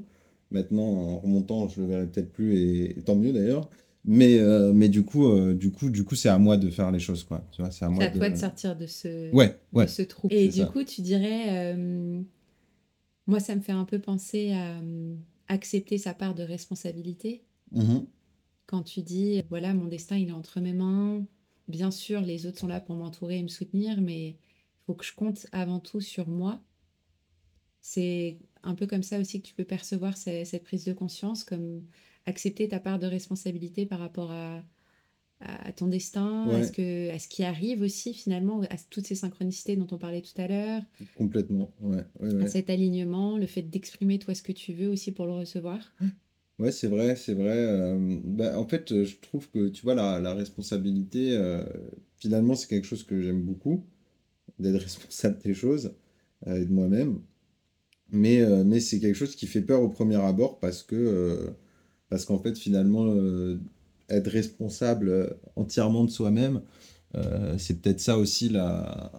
[0.51, 3.69] Maintenant, en remontant, je le verrai peut-être plus, et tant mieux d'ailleurs.
[4.07, 6.91] Mais, euh, mais du coup, euh, du coup, du coup, c'est à moi de faire
[6.93, 7.45] les choses, quoi.
[7.53, 8.19] Tu vois, c'est à C'est moi à de...
[8.19, 10.29] toi de sortir de ce, Ouais, de ouais, ce trou.
[10.31, 10.67] Et du ça.
[10.67, 12.23] coup, tu dirais, euh,
[13.27, 15.15] moi, ça me fait un peu penser à euh,
[15.49, 17.43] accepter sa part de responsabilité.
[17.73, 18.07] Mhm.
[18.67, 21.25] Quand tu dis, voilà, mon destin, il est entre mes mains.
[21.69, 24.37] Bien sûr, les autres sont là pour m'entourer et me soutenir, mais il
[24.87, 26.61] faut que je compte avant tout sur moi.
[27.81, 31.45] C'est un peu comme ça aussi que tu peux percevoir ce- cette prise de conscience,
[31.45, 31.83] comme
[32.27, 34.63] accepter ta part de responsabilité par rapport à,
[35.41, 39.15] à ton destin, à ce que, à ce qui arrive aussi finalement, à toutes ces
[39.15, 40.83] synchronicités dont on parlait tout à l'heure,
[41.15, 41.73] complètement.
[41.81, 45.27] Ouais, ouais, à cet alignement, le fait d'exprimer toi ce que tu veux aussi pour
[45.27, 45.93] le recevoir?
[46.59, 47.55] Ouais, c'est vrai, c'est vrai.
[47.55, 51.63] euh, bah, en fait, je trouve que, tu vois, la, la responsabilité, euh,
[52.17, 53.85] finalement, c'est quelque chose que j'aime beaucoup,
[54.59, 55.95] d'être responsable des choses,
[56.47, 57.21] euh, et de moi-même.
[58.11, 61.55] Mais, mais c'est quelque chose qui fait peur au premier abord parce que,
[62.09, 63.59] parce qu'en fait, finalement, euh,
[64.09, 66.63] être responsable euh, entièrement de soi-même,
[67.17, 69.13] euh, c'est peut-être ça aussi, la...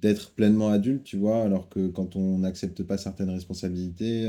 [0.00, 4.26] d'être pleinement adulte, tu vois, alors que quand on n'accepte pas certaines responsabilités,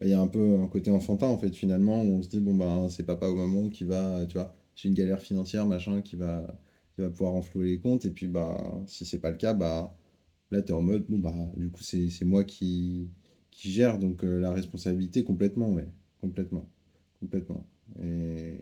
[0.00, 2.28] bah, il y a un peu un côté enfantin, en fait, finalement, où on se
[2.28, 5.66] dit, bon, ben, c'est papa au moment qui va, tu vois, j'ai une galère financière,
[5.66, 6.46] machin, qui va,
[6.94, 9.96] qui va pouvoir renflouer les comptes, et puis, bah, si c'est pas le cas, bah,
[10.50, 13.08] là, tu es en mode, bon, bah, du coup, c'est moi qui,
[13.68, 15.76] gère, donc euh, la responsabilité, complètement,
[16.20, 16.68] complètement,
[17.20, 17.66] complètement.
[18.02, 18.58] Et,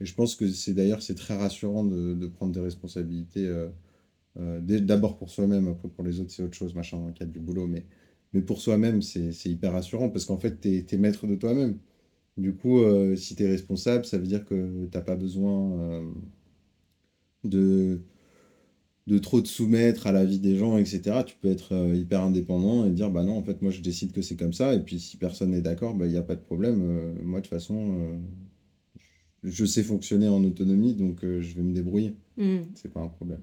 [0.00, 3.46] je pense que c'est d'ailleurs, c'est très rassurant de, prendre des responsabilités.
[3.46, 3.68] euh,
[4.38, 7.32] euh, D'abord pour soi-même, après pour les autres, c'est autre chose, machin, dans le cadre
[7.32, 7.66] du boulot.
[7.66, 7.84] Mais,
[8.32, 11.78] mais pour soi-même, c'est hyper rassurant parce qu'en fait, tu es, maître de toi-même.
[12.36, 12.80] Du coup,
[13.16, 16.04] si tu es responsable, ça veut dire que t'as pas besoin
[17.44, 18.00] de,
[19.08, 21.22] de trop te soumettre à la vie des gens, etc.
[21.26, 24.12] Tu peux être euh, hyper indépendant et dire, bah non, en fait, moi, je décide
[24.12, 24.74] que c'est comme ça.
[24.74, 26.82] Et puis, si personne n'est d'accord, bah, il n'y a pas de problème.
[26.82, 28.18] Euh, moi, de toute façon, euh,
[29.44, 32.16] je sais fonctionner en autonomie, donc je vais me débrouiller.
[32.36, 32.64] Hmm.
[32.74, 33.40] C'est pas un problème.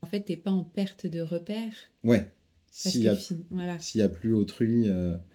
[0.00, 2.30] En fait, t'es pas en perte de repère Ouais.
[2.70, 4.88] S'il y que, a voilà, n'y a plus autrui,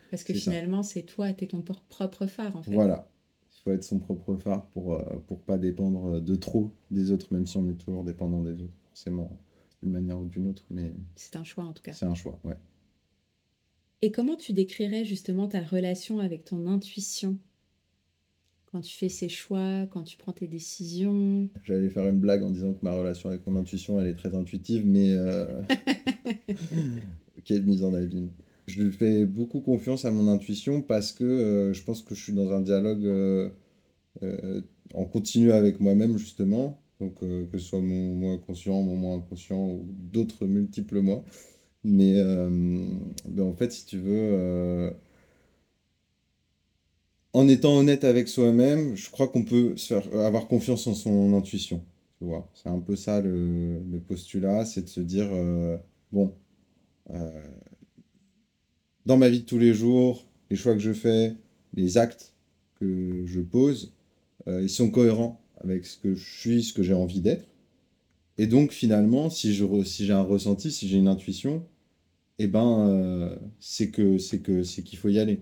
[0.10, 2.74] parce que finalement, c'est toi, t'es ton por- propre phare en fait.
[2.74, 3.08] Voilà.
[3.56, 7.46] Il faut être son propre phare pour pour pas dépendre de trop des autres, même
[7.48, 9.32] si on est toujours dépendant des autres, forcément,
[9.82, 11.94] d'une manière ou d'une autre, mais C'est un choix en tout cas.
[11.94, 12.58] c'est un choix, ouais.
[14.02, 17.38] Et comment tu décrirais justement ta relation avec ton intuition?
[18.72, 21.50] Quand tu fais ces choix, quand tu prends tes décisions?
[21.64, 24.36] J'allais faire une blague en disant que ma relation avec mon intuition, elle est très
[24.36, 25.62] intuitive, mais euh,
[27.46, 28.30] quelle mise en abîme.
[28.68, 32.34] Je fais beaucoup confiance à mon intuition parce que euh, je pense que je suis
[32.34, 33.50] dans un dialogue euh,
[34.22, 34.62] euh,
[34.94, 36.79] en continu avec moi-même, justement.
[37.00, 41.24] Donc, euh, que ce soit mon moi inconscient, mon moi inconscient ou d'autres multiples moi.
[41.84, 42.50] Mais euh,
[43.28, 44.92] ben, en fait, si tu veux, euh,
[47.34, 49.76] en étant honnête avec soi-même, je crois qu'on peut
[50.14, 51.84] avoir confiance en son intuition.
[52.20, 55.30] Tu vois, c'est un peu ça le, le postulat, c'est de se dire,
[56.12, 56.34] bon,
[59.06, 61.36] dans ma vie de tous les jours, les choix que je fais,
[61.74, 62.34] les actes
[62.80, 63.94] que je pose,
[64.48, 67.46] ils sont cohérents avec ce que je suis, ce que j'ai envie d'être.
[68.38, 71.66] Et donc finalement, si re- si j'ai un ressenti, si j'ai une intuition,
[72.40, 75.42] eh ben euh, c'est que c'est que c'est qu'il faut y aller.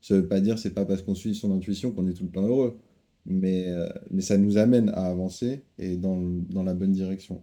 [0.00, 2.30] Ça veut pas dire c'est pas parce qu'on suit son intuition qu'on est tout le
[2.30, 2.78] temps heureux,
[3.26, 7.42] mais euh, mais ça nous amène à avancer et dans dans la bonne direction.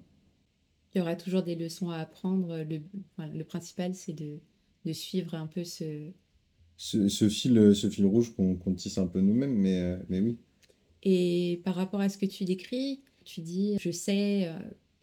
[0.93, 2.57] Il y aura toujours des leçons à apprendre.
[2.63, 2.81] Le,
[3.17, 4.39] enfin, le principal, c'est de,
[4.85, 6.11] de suivre un peu ce...
[6.77, 10.19] Ce, ce fil ce fil rouge qu'on qu'on tisse un peu nous-mêmes, mais euh, mais
[10.21, 10.37] oui.
[11.05, 14.53] Et par rapport à ce que tu décris, tu dis, je sais euh,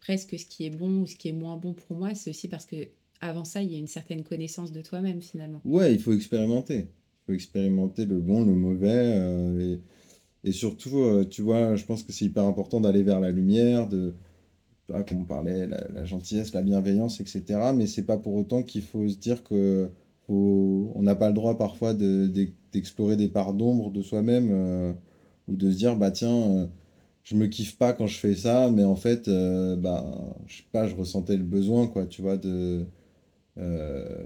[0.01, 2.13] presque ce qui est bon ou ce qui est moins bon pour moi.
[2.13, 2.75] C'est aussi parce que
[3.21, 5.61] avant ça, il y a une certaine connaissance de toi-même finalement.
[5.63, 6.79] Ouais, il faut expérimenter.
[6.79, 8.89] Il faut expérimenter le bon, le mauvais.
[9.15, 9.77] euh,
[10.43, 13.87] et, surtout, euh, tu vois, je pense que c'est hyper important d'aller vers la lumière,
[13.87, 14.13] de,
[14.89, 17.71] vois, comme on parlait, la, gentillesse, la bienveillance, etc.
[17.73, 19.89] Mais c'est pas pour autant qu'il faut se dire que
[20.27, 24.95] faut- on n'a pas le droit parfois de- d'e- d'explorer des parts d'ombre de soi-même
[25.47, 26.67] ou de se dire, bah tiens, euh,
[27.23, 30.05] je me kiffe pas quand je fais ça, mais en fait, euh, bah,
[30.47, 32.85] je sais pas, je ressentais le besoin, quoi, tu vois, de
[33.59, 34.25] euh,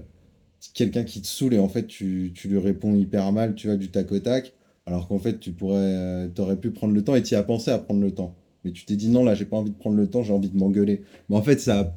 [0.74, 3.76] quelqu'un qui te saoule et en fait, tu, tu lui réponds hyper mal, tu vois,
[3.76, 4.54] du tac au tac,
[4.86, 7.42] alors qu'en fait, tu pourrais, euh, t'aurais pu prendre le temps et tu y as
[7.42, 8.34] pensé à prendre le temps.
[8.64, 10.50] Mais tu t'es dit non, là, j'ai pas envie de prendre le temps, j'ai envie
[10.50, 11.02] de m'engueuler.
[11.28, 11.94] Mais en fait, ça,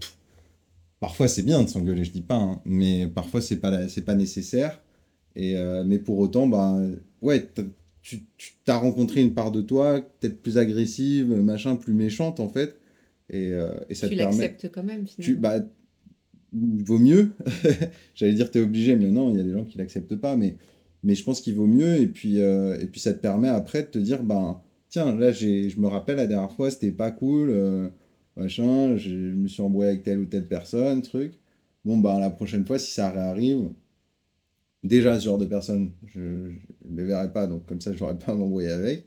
[1.00, 4.16] parfois c'est bien de s'engueuler, je dis pas, hein, mais parfois c'est pas, la- pas
[4.16, 4.82] nécessaire.
[5.36, 5.56] Et,
[5.86, 6.78] mais pour autant, bah,
[7.22, 7.50] ouais,
[8.02, 12.50] tu, tu t'as rencontré une part de toi, peut-être plus agressive, machin, plus méchante en
[12.50, 12.78] fait.
[13.30, 14.38] Et, euh, et ça Tu te permet.
[14.48, 15.42] l'acceptes quand même, Tu, finalement.
[15.42, 15.66] bah,
[16.54, 17.32] vaut mieux.
[18.16, 20.36] J'allais dire t'es obligé, mais non, il y a des gens qui l'acceptent pas.
[20.36, 20.56] Mais,
[21.04, 21.98] mais je pense qu'il vaut mieux.
[22.02, 25.32] Et puis, euh, et puis ça te permet après de te dire, ben, tiens, là,
[25.32, 27.90] j'ai, je me rappelle la dernière fois, c'était pas cool, euh,
[28.36, 31.34] machin, je me suis embrouillé avec telle ou telle personne, truc.
[31.86, 33.70] Bon, ben, la prochaine fois, si ça réarrive,
[34.84, 38.18] déjà, ce genre de personne, je ne les verrai pas, donc comme ça, je n'aurai
[38.18, 39.06] pas à m'embrouiller avec.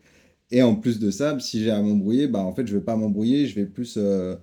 [0.50, 2.96] Et en plus de ça, si j'ai à m'embrouiller, bah, en fait, je vais pas
[2.96, 4.37] m'embrouiller, je vais plus euh,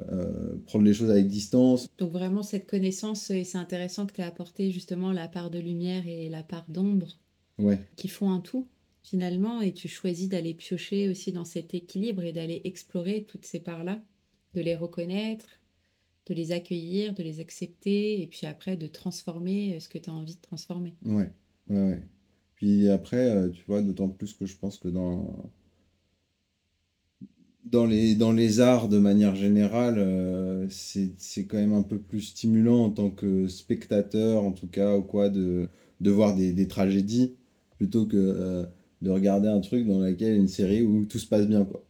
[0.00, 1.88] euh, prendre les choses avec distance.
[1.98, 5.58] Donc vraiment cette connaissance, et c'est intéressant que tu aies apporté justement la part de
[5.58, 7.18] lumière et la part d'ombre
[7.58, 8.68] Ouais, qui font un tout
[9.02, 13.58] finalement, et tu choisis d'aller piocher aussi dans cet équilibre et d'aller explorer toutes ces
[13.58, 14.02] parts-là,
[14.54, 15.46] de les reconnaître,
[16.28, 20.10] de les accueillir, de les accepter, et puis après de transformer euh, ce que tu
[20.10, 20.94] as envie de transformer.
[21.04, 21.32] ouais,
[21.68, 22.02] ouais, ouais.
[22.54, 25.50] Puis après, euh, tu vois, d'autant plus que je pense que dans,
[27.64, 31.14] dans les, dans les arts, de manière générale, euh, c'est,
[31.46, 35.28] quand même un peu plus stimulant en tant que spectateur, en tout cas, ou quoi,
[35.30, 35.68] de,
[36.00, 37.34] de voir des, des tragédies,
[37.76, 38.66] plutôt que
[39.02, 41.84] de regarder un truc dans lequel une série où tout se passe bien, quoi.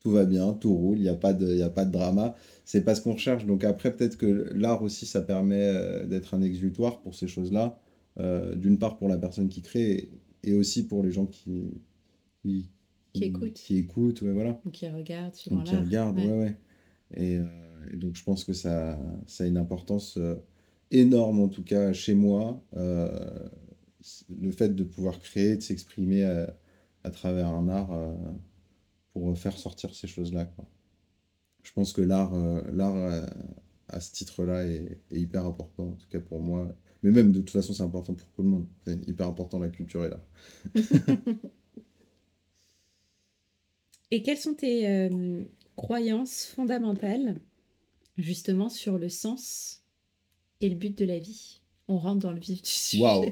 [0.00, 2.34] Tout va bien, tout roule, il n'y a pas de, a pas de drama.
[2.64, 3.44] C'est pas ce qu'on recherche.
[3.46, 7.78] Donc après, peut-être que l'art aussi, ça permet euh, d'être un exutoire pour ces choses-là.
[8.20, 10.10] Euh, d'une part pour la personne qui crée
[10.42, 11.80] et aussi pour les gens qui,
[12.42, 12.70] qui,
[13.14, 13.52] Qui qui, écoutent.
[13.54, 14.60] qui écoutent, ouais, voilà.
[14.66, 16.26] Ou qui regardent suivant Donc qui regardent, Ouais.
[16.26, 16.56] ouais, ouais.
[17.14, 17.44] Et, euh,
[17.92, 20.36] et donc je pense que ça, ça a une importance euh,
[20.90, 22.62] énorme, en tout cas chez moi.
[22.74, 26.56] Le fait de pouvoir créer, de s'exprimer à,
[27.04, 27.90] à travers un art
[29.12, 30.66] pour faire sortir ces choses-là, quoi.
[31.62, 33.26] Je pense que l'art, euh, l'art euh,
[33.88, 36.74] à ce titre-là est, est hyper important, en tout cas pour moi.
[37.02, 38.66] Mais même de toute façon, c'est important pour tout le monde.
[38.86, 40.24] C'est hyper important la culture et l'art.
[44.12, 45.42] Et quelles sont tes euh,
[45.74, 47.40] croyances fondamentales
[48.18, 49.82] justement sur le sens
[50.60, 51.62] et le but de la vie?
[51.88, 53.02] On rentre dans le vif du sujet.
[53.02, 53.30] Waouh!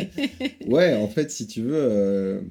[0.66, 2.42] Ouais, en fait, si tu veux, euh,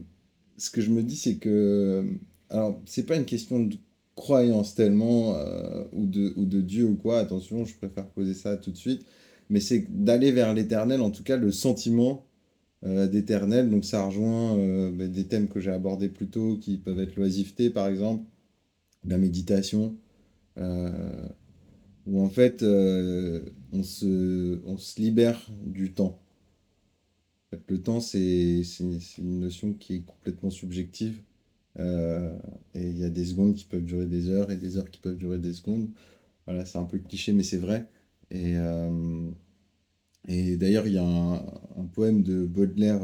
[0.57, 2.09] ce que je me dis, c'est que.
[2.49, 3.75] Alors, c'est pas une question de
[4.15, 8.57] croyance tellement, euh, ou de, ou de Dieu ou quoi, attention, je préfère poser ça
[8.57, 9.05] tout de suite,
[9.49, 12.25] mais c'est d'aller vers l'éternel, en tout cas, le sentiment
[12.85, 13.69] euh, d'éternel.
[13.69, 17.15] Donc, ça rejoint euh, bah, des thèmes que j'ai abordés plus tôt, qui peuvent être
[17.15, 18.23] l'oisiveté, par exemple,
[19.05, 19.95] la méditation,
[22.07, 26.17] où en fait, on se, on se libère du temps.
[27.67, 28.61] Le temps, c'est
[29.17, 31.21] une notion qui est complètement subjective.
[31.79, 32.37] Euh,
[32.73, 34.99] et il y a des secondes qui peuvent durer des heures et des heures qui
[34.99, 35.89] peuvent durer des secondes.
[36.45, 37.87] Voilà, c'est un peu cliché, mais c'est vrai.
[38.31, 39.29] Et, euh,
[40.27, 43.01] et d'ailleurs, il y a un, un poème de Baudelaire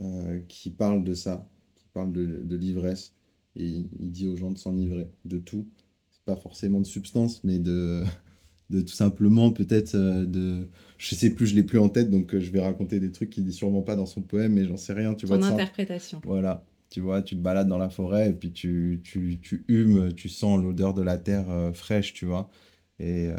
[0.00, 3.14] euh, qui parle de ça, qui parle de, de l'ivresse.
[3.56, 5.66] Et il, dit aux gens de s'enivrer de tout.
[6.10, 8.04] C'est pas forcément de substance, mais de,
[8.70, 10.68] de tout simplement peut-être de...
[10.96, 13.44] Je sais plus, je l'ai plus en tête, donc je vais raconter des trucs qu'il
[13.44, 15.40] dit sûrement pas dans son poème, mais j'en sais rien, tu vois.
[15.40, 15.48] Ça.
[15.48, 16.20] interprétation.
[16.24, 20.12] Voilà, tu vois, tu te balades dans la forêt et puis tu, tu, tu humes,
[20.14, 22.50] tu sens l'odeur de la terre euh, fraîche, tu vois.
[22.98, 23.36] Et, euh,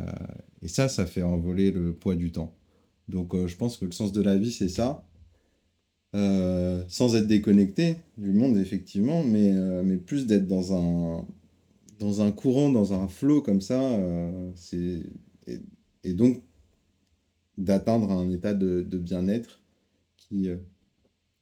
[0.62, 2.56] et ça, ça fait envoler le poids du temps.
[3.08, 5.06] Donc euh, je pense que le sens de la vie, c'est ça.
[6.14, 9.52] Sans être déconnecté du monde, effectivement, mais,
[9.84, 11.26] mais plus d'être dans un,
[12.00, 13.80] dans un courant, dans un flot comme ça.
[14.56, 15.04] c'est,
[15.46, 15.60] et,
[16.04, 16.42] et donc
[17.60, 19.62] d'atteindre un état de, de bien-être
[20.18, 20.50] qui,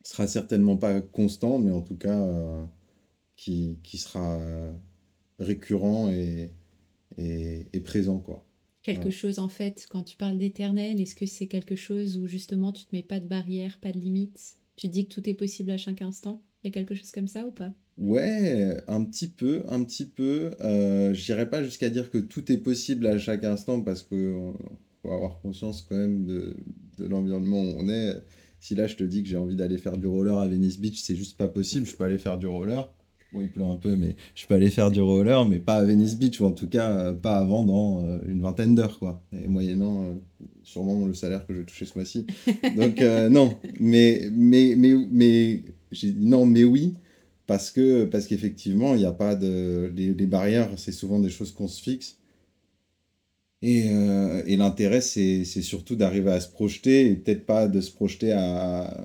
[0.10, 2.66] sera certainement pas constant, mais en tout cas euh,
[3.38, 4.74] qui, qui sera euh,
[5.40, 6.54] récurrent et,
[7.18, 8.46] et, et présent, quoi.
[8.82, 9.12] Quelque Ouais.
[9.12, 12.86] chose en fait, quand tu parles d'éternel, est-ce que c'est quelque chose où justement tu
[12.86, 14.58] te mets pas de barrière, pas de limite?
[14.78, 16.44] Tu dis que tout est possible à chaque instant?
[16.64, 17.74] Il y a quelque chose comme ça ou pas?
[17.98, 20.52] Ouais, un petit peu, un petit peu.
[20.62, 24.52] Euh, j'irai pas jusqu'à dire que tout est possible à chaque instant parce que euh,
[25.02, 26.56] faut avoir conscience quand même de,
[27.00, 28.14] de l'environnement où on est.
[28.60, 31.02] Si là je te dis que j'ai envie d'aller faire du roller à Venice Beach,
[31.02, 31.86] c'est juste pas possible.
[31.86, 32.90] Je peux aller faire du roller.
[33.34, 35.84] Bon, il pleut un peu, mais je peux aller faire du roller, mais pas à
[35.84, 39.22] Venice Beach, ou en tout cas euh, pas avant dans euh, une vingtaine d'heures, quoi.
[39.34, 40.14] Et moyennant euh,
[40.64, 42.26] sûrement le salaire que je vais toucher ce mois-ci.
[42.78, 46.96] Donc euh, non, mais, mais, mais, mais j'ai dit non, mais oui,
[47.48, 49.92] Parce que, parce qu'effectivement, il n'y a pas de.
[49.96, 52.18] Les, les barrières, c'est souvent des choses qu'on se fixe.
[53.62, 57.92] Et, euh, et l'intérêt, c'est, surtout d'arriver à se projeter, et peut-être pas de se
[57.92, 59.04] projeter à,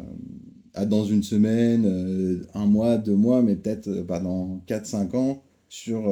[0.74, 5.16] à dans une semaine, euh, un mois, deux mois, mais peut-être euh, bah, dans 4-5
[5.16, 6.06] ans, sur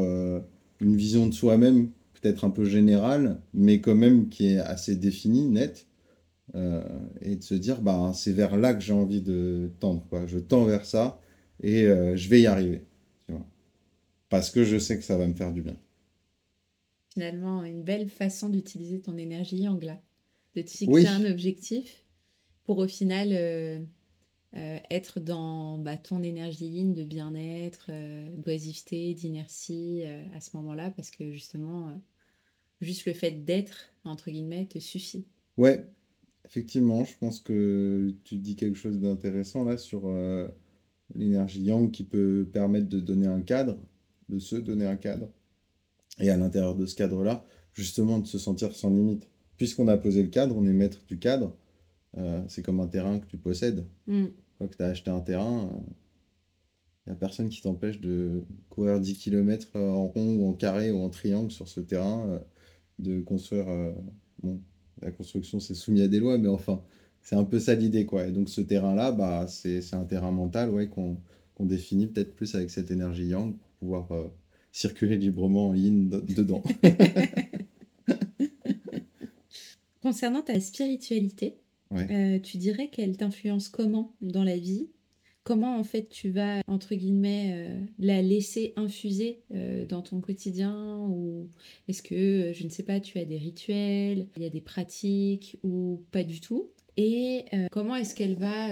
[0.81, 5.49] une vision de soi-même, peut-être un peu générale, mais quand même qui est assez définie,
[5.49, 5.87] nette,
[7.21, 10.27] et de se dire, bah, c'est vers là que j'ai envie de tendre, quoi.
[10.27, 11.21] Je tends vers ça,
[11.63, 12.85] et je vais y arriver.
[14.31, 15.77] Parce que je sais que ça va me faire du bien.
[17.13, 20.01] Finalement, une belle façon d'utiliser ton énergie yang là,
[20.55, 22.05] de te fixer Oui, un objectif
[22.65, 23.81] pour au final euh,
[24.55, 30.93] euh, être dans bah, ton énergie yin de bien-être, euh, d'oisiveté, d'inertie à ce moment-là,
[30.93, 32.01] parce que justement,
[32.81, 35.25] juste le fait d'être, entre guillemets, te suffit.
[35.57, 35.85] ouais,
[36.45, 40.09] effectivement, je pense que tu dis quelque chose d'intéressant là sur
[41.17, 43.79] l'énergie yang qui peut permettre de donner un cadre,
[44.29, 45.29] de se donner un cadre.
[46.21, 49.29] Et à l'intérieur de ce cadre-là, justement, de se sentir sans limite.
[49.57, 51.55] Puisqu'on a posé le cadre, on est maître du cadre.
[52.19, 53.87] euh, c'est comme un terrain que tu possèdes.
[54.07, 54.27] Mm.
[54.61, 55.71] Que tu as acheté un terrain,
[57.07, 60.91] il n'y a personne qui t'empêche de courir 10 km en rond ou en carré
[60.91, 62.39] ou en triangle sur ce terrain, euh,
[62.99, 63.69] de construire.
[63.69, 63.93] euh,
[64.43, 64.61] bon,
[65.03, 66.83] la construction, c'est soumis à des lois, mais enfin,
[67.23, 68.27] c'est un peu ça l'idée, quoi.
[68.27, 71.17] Et donc, ce terrain-là, bah, c'est, un terrain mental, ouais, qu'on
[71.55, 74.29] qu'on définit peut-être plus avec cette énergie yang pour pouvoir euh,
[74.73, 76.63] circuler librement en yin de- dedans.
[80.03, 81.57] Concernant ta spiritualité,
[81.91, 82.07] Ouais.
[82.11, 84.89] euh, tu dirais qu'elle t'influence comment dans la vie?
[85.43, 90.99] Comment en fait tu vas, entre guillemets, euh, la laisser infuser euh, dans ton quotidien?
[91.09, 91.49] Ou
[91.89, 95.59] est-ce que, je ne sais pas, tu as des rituels, il y a des pratiques
[95.65, 96.69] ou pas du tout?
[96.97, 98.69] Et comment est-ce qu'elle va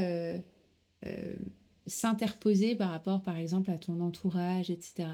[1.86, 5.08] s'interposer par rapport, par exemple, à ton entourage, etc.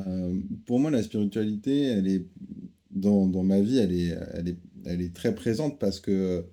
[0.00, 2.26] Euh, pour moi, la spiritualité, elle est
[2.90, 6.44] dans, dans ma vie, elle est, elle est, elle est très présente parce que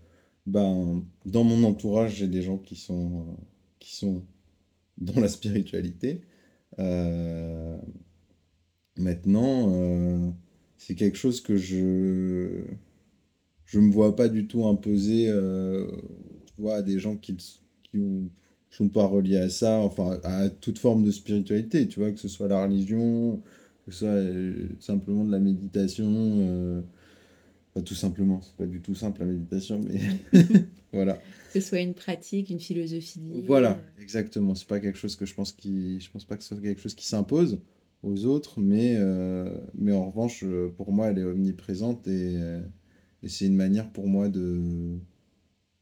[0.47, 3.37] ben, dans mon entourage, j'ai des gens qui sont,
[3.79, 4.23] qui sont
[4.99, 6.21] dans la spiritualité.
[6.79, 7.77] Euh,
[8.97, 10.29] maintenant, euh,
[10.77, 12.63] c'est quelque chose que je
[13.65, 15.29] je me vois pas du tout imposer
[16.69, 17.35] à des gens qui
[17.95, 18.29] ont-
[18.75, 22.27] sont pas reliés à ça, enfin à toute forme de spiritualité, tu vois, que ce
[22.27, 23.41] soit la religion,
[23.85, 26.81] que ce soit euh, simplement de la méditation, euh,
[27.73, 29.99] pas tout simplement, c'est pas du tout simple la méditation, mais
[30.93, 31.19] voilà.
[31.53, 33.43] Que ce soit une pratique, une philosophie.
[33.45, 34.55] Voilà, exactement.
[34.55, 36.81] C'est pas quelque chose que je pense qui, je pense pas que ce soit quelque
[36.81, 37.59] chose qui s'impose
[38.03, 42.61] aux autres, mais, euh, mais en revanche, euh, pour moi, elle est omniprésente et, euh,
[43.23, 44.97] et c'est une manière pour moi de,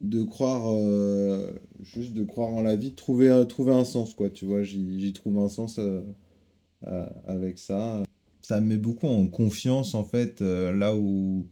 [0.01, 4.13] de croire, euh, juste de croire en la vie, de trouver, un- trouver un sens,
[4.15, 4.29] quoi.
[4.29, 6.01] Tu vois, j'y, trouve un sens euh,
[6.87, 8.03] euh, avec ça.
[8.41, 11.47] Ça me met beaucoup en confiance, en fait, euh, là où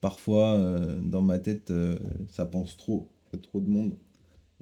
[0.00, 3.08] parfois, euh, dans ma tête, euh, ça pense trop,
[3.42, 3.94] trop de monde.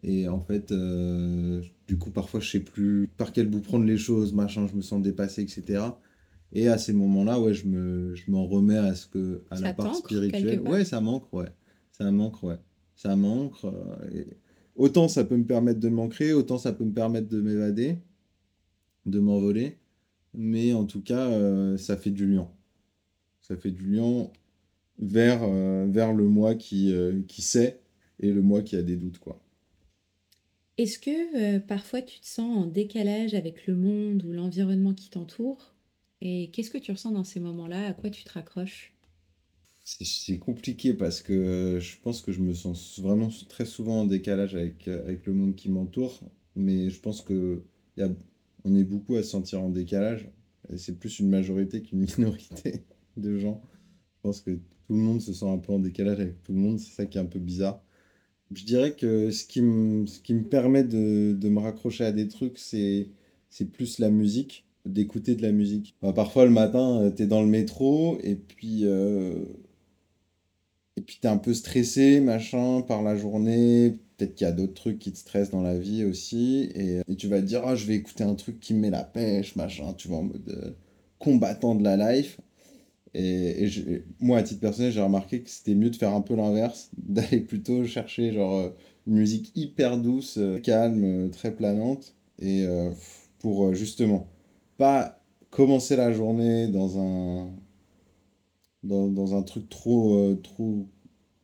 [0.02, 3.98] Et en fait, euh, du coup, parfois, je sais plus par quel bout prendre les
[3.98, 5.98] choses, machin, je me sens dépassé, etc.
[6.52, 9.74] Et à ces moments-là, ouais, je me, je m'en remets à ce que, à la
[9.74, 10.60] part spirituelle.
[10.60, 11.48] Ouais, ça manque, ouais.
[11.92, 12.58] Ça manque, ouais.
[12.96, 13.64] Ça manque.
[13.64, 14.24] euh,
[14.74, 17.98] autant ça peut me permettre de m'ancrer, autant ça peut me permettre de m'évader,
[19.06, 19.78] de m'envoler.
[20.34, 22.48] Mais en tout cas, euh, ça fait du lien.
[23.40, 24.28] Ça fait du lien
[24.98, 26.92] vers, euh, vers le moi qui,
[27.28, 27.80] qui sait
[28.20, 29.40] et le moi qui a des doutes, quoi.
[30.78, 35.74] Est-ce que parfois tu te sens en décalage avec le monde ou l'environnement qui t'entoure?
[36.20, 37.86] Et qu'est-ce que tu ressens dans ces moments-là?
[37.86, 38.95] À quoi tu te raccroches?
[39.88, 44.56] C'est compliqué parce que je pense que je me sens vraiment très souvent en décalage
[44.56, 46.18] avec, euh, avec le monde qui m'entoure,
[46.56, 47.62] mais je pense que
[47.96, 50.28] est beaucoup à se sentir en décalage,
[50.72, 52.82] et c'est plus une majorité qu'une minorité
[53.16, 53.62] de gens.
[54.16, 56.58] Je pense que tout le monde se sent un peu en décalage avec tout le
[56.58, 57.80] monde, c'est ça qui est un peu bizarre.
[58.52, 62.10] Je dirais que ce qui me, ce qui me permet de, de me raccrocher à
[62.10, 63.08] des trucs, c'est,
[63.50, 65.94] c'est plus la musique, d'écouter de la musique.
[66.02, 69.44] Bah, parfois le matin, tu es dans le métro et puis, euh,
[70.96, 73.98] et puis t'es un peu stressé, machin, par la journée.
[74.16, 76.70] Peut-être qu'il y a d'autres trucs qui te stressent dans la vie aussi.
[76.74, 78.90] Et, et tu vas te dire, ah, je vais écouter un truc qui me met
[78.90, 80.70] la pêche, machin, tu vois, en mode euh,
[81.18, 82.38] combattant de la life.
[83.14, 83.68] Et,
[84.20, 87.40] moi, à titre personnel, j'ai remarqué que c'était mieux de faire un peu l'inverse, d'aller
[87.40, 88.70] plutôt chercher genre euh,
[89.06, 92.90] une musique hyper douce, euh, calme, euh, très planante, et euh,
[93.38, 94.28] pour euh, justement
[94.76, 95.20] pas
[95.50, 97.50] commencer la journée dans un,
[98.86, 100.88] dans, dans un truc trop, euh, trop,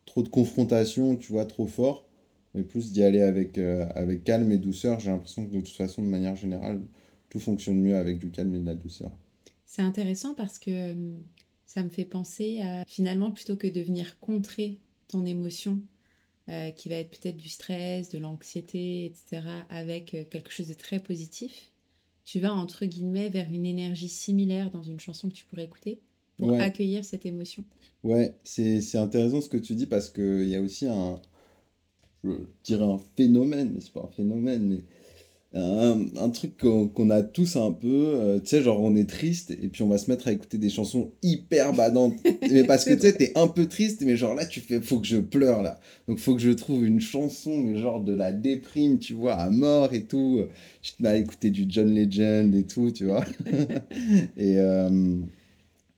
[0.07, 2.09] trop de confrontation, tu vois, trop fort,
[2.55, 5.01] mais plus d'y aller avec, euh, avec calme et douceur.
[5.01, 6.83] J'ai l'impression que de toute façon, de manière générale,
[7.29, 9.11] tout fonctionne mieux avec du calme et de la douceur.
[9.65, 11.15] C'est intéressant parce que euh,
[11.67, 14.79] ça me fait penser à finalement, plutôt que de venir contrer
[15.09, 15.81] ton émotion,
[16.77, 21.73] qui va être peut-être du stress, de l'anxiété, etc., avec quelque chose de très positif,
[22.25, 26.01] tu vas entre guillemets vers une énergie similaire dans une chanson que tu pourrais écouter
[26.43, 27.65] pour Ouais, accueillir cette émotion.
[28.05, 31.21] ouais, c'est, c'est intéressant ce que tu dis parce qu'il y a aussi un,
[32.25, 32.31] je
[32.65, 34.83] dirais un phénomène, mais c'est pas un phénomène, mais
[35.61, 39.09] Un, un truc qu'on qu'on a tous un peu, euh, tu sais, genre on est
[39.09, 42.21] triste et puis on va se mettre à écouter des chansons hyper badantes.
[42.51, 45.01] Mais parce que tu sais, t'es un peu triste, mais genre là, tu fais, faut
[45.01, 45.81] que je pleure là.
[46.09, 49.51] Donc faut que je trouve une chanson, mais genre de la déprime, tu vois, à
[49.51, 50.43] mort et tout.
[50.83, 53.25] Je te mets à écouter du John Legend et tout, tu vois.
[54.37, 55.17] Et, euh,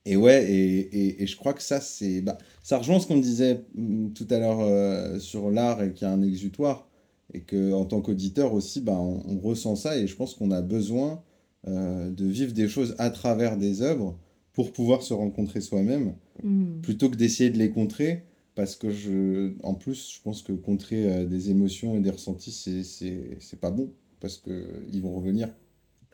[0.06, 3.18] et ouais, et, et, et je crois que ça, c'est, bah, ça rejoint ce qu'on
[3.18, 6.88] disait hum, tout à l'heure euh, sur l'art et qu'il y a un exutoire.
[7.32, 10.50] Et que en tant qu'auditeur aussi, bah, on, on ressent ça et je pense qu'on
[10.50, 11.22] a besoin
[11.66, 14.18] euh, de vivre des choses à travers des œuvres
[14.52, 16.80] pour pouvoir se rencontrer soi-même, Hmm.
[16.82, 18.24] plutôt que d'essayer de les contrer.
[18.54, 22.52] Parce que je, en plus, je pense que contrer euh, des émotions et des ressentis,
[22.52, 23.92] c'est, pas bon.
[24.20, 25.48] Parce que ils vont revenir.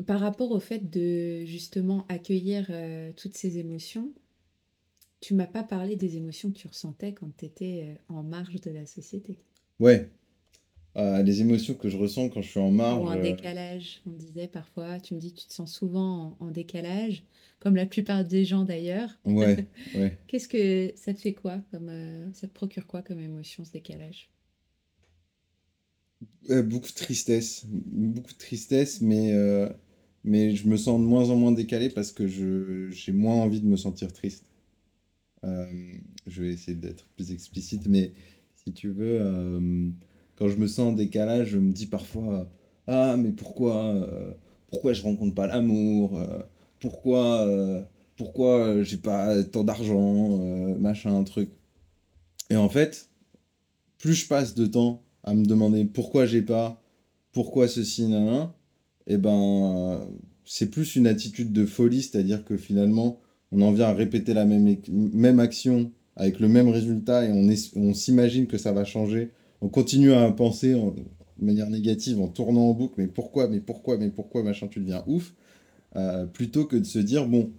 [0.07, 4.13] Par rapport au fait de justement accueillir euh, toutes ces émotions,
[5.21, 8.71] tu m'as pas parlé des émotions que tu ressentais quand tu étais en marge de
[8.71, 9.39] la société.
[9.81, 10.09] Ouais,
[10.97, 13.09] euh, les émotions que je ressens quand je suis en Ou marge.
[13.09, 16.47] un euh, décalage, on disait parfois, tu me dis que tu te sens souvent en,
[16.47, 17.25] en décalage,
[17.59, 19.11] comme la plupart des gens d'ailleurs.
[19.25, 20.19] ouais, ouais.
[20.29, 23.73] Qu'est-ce que ça te fait quoi comme euh, ça te procure quoi comme émotion ce
[23.73, 24.31] décalage?
[26.51, 29.69] Euh, beaucoup de tristesse, beaucoup de tristesse, mais, euh,
[30.25, 33.67] mais je me sens de moins en moins décalé parce que j'ai moins envie de
[33.67, 34.45] me sentir triste.
[35.45, 35.67] Euh,
[36.27, 38.13] je vais essayer d'être plus explicite, mais
[38.65, 39.91] si tu veux, euh,
[40.37, 42.51] quand je me sens en décalage, je me dis parfois,
[42.87, 44.33] ah, mais pourquoi, euh,
[44.69, 46.41] pourquoi je rencontre pas l'amour, euh,
[46.79, 47.47] pourquoi,
[48.17, 50.39] pourquoi j'ai pas tant d'argent,
[50.79, 51.51] machin, truc.
[52.51, 53.09] Et en fait,
[53.99, 56.83] plus je passe de temps à me demander pourquoi j'ai pas,
[57.33, 58.51] pourquoi ceci, nan,
[59.07, 60.01] et ben,
[60.45, 63.21] c'est plus une attitude de folie, c'est-à-dire que finalement,
[63.53, 67.49] on en vient à répéter la même, même action avec le même résultat et on,
[67.81, 69.31] on s'imagine que ça va changer.
[69.61, 73.61] On continue à penser en- de manière négative en tournant en boucle, mais pourquoi, mais
[73.61, 75.33] pourquoi, mais pourquoi, machin, tu deviens ouf,
[75.97, 77.51] euh, plutôt que de se dire, bon,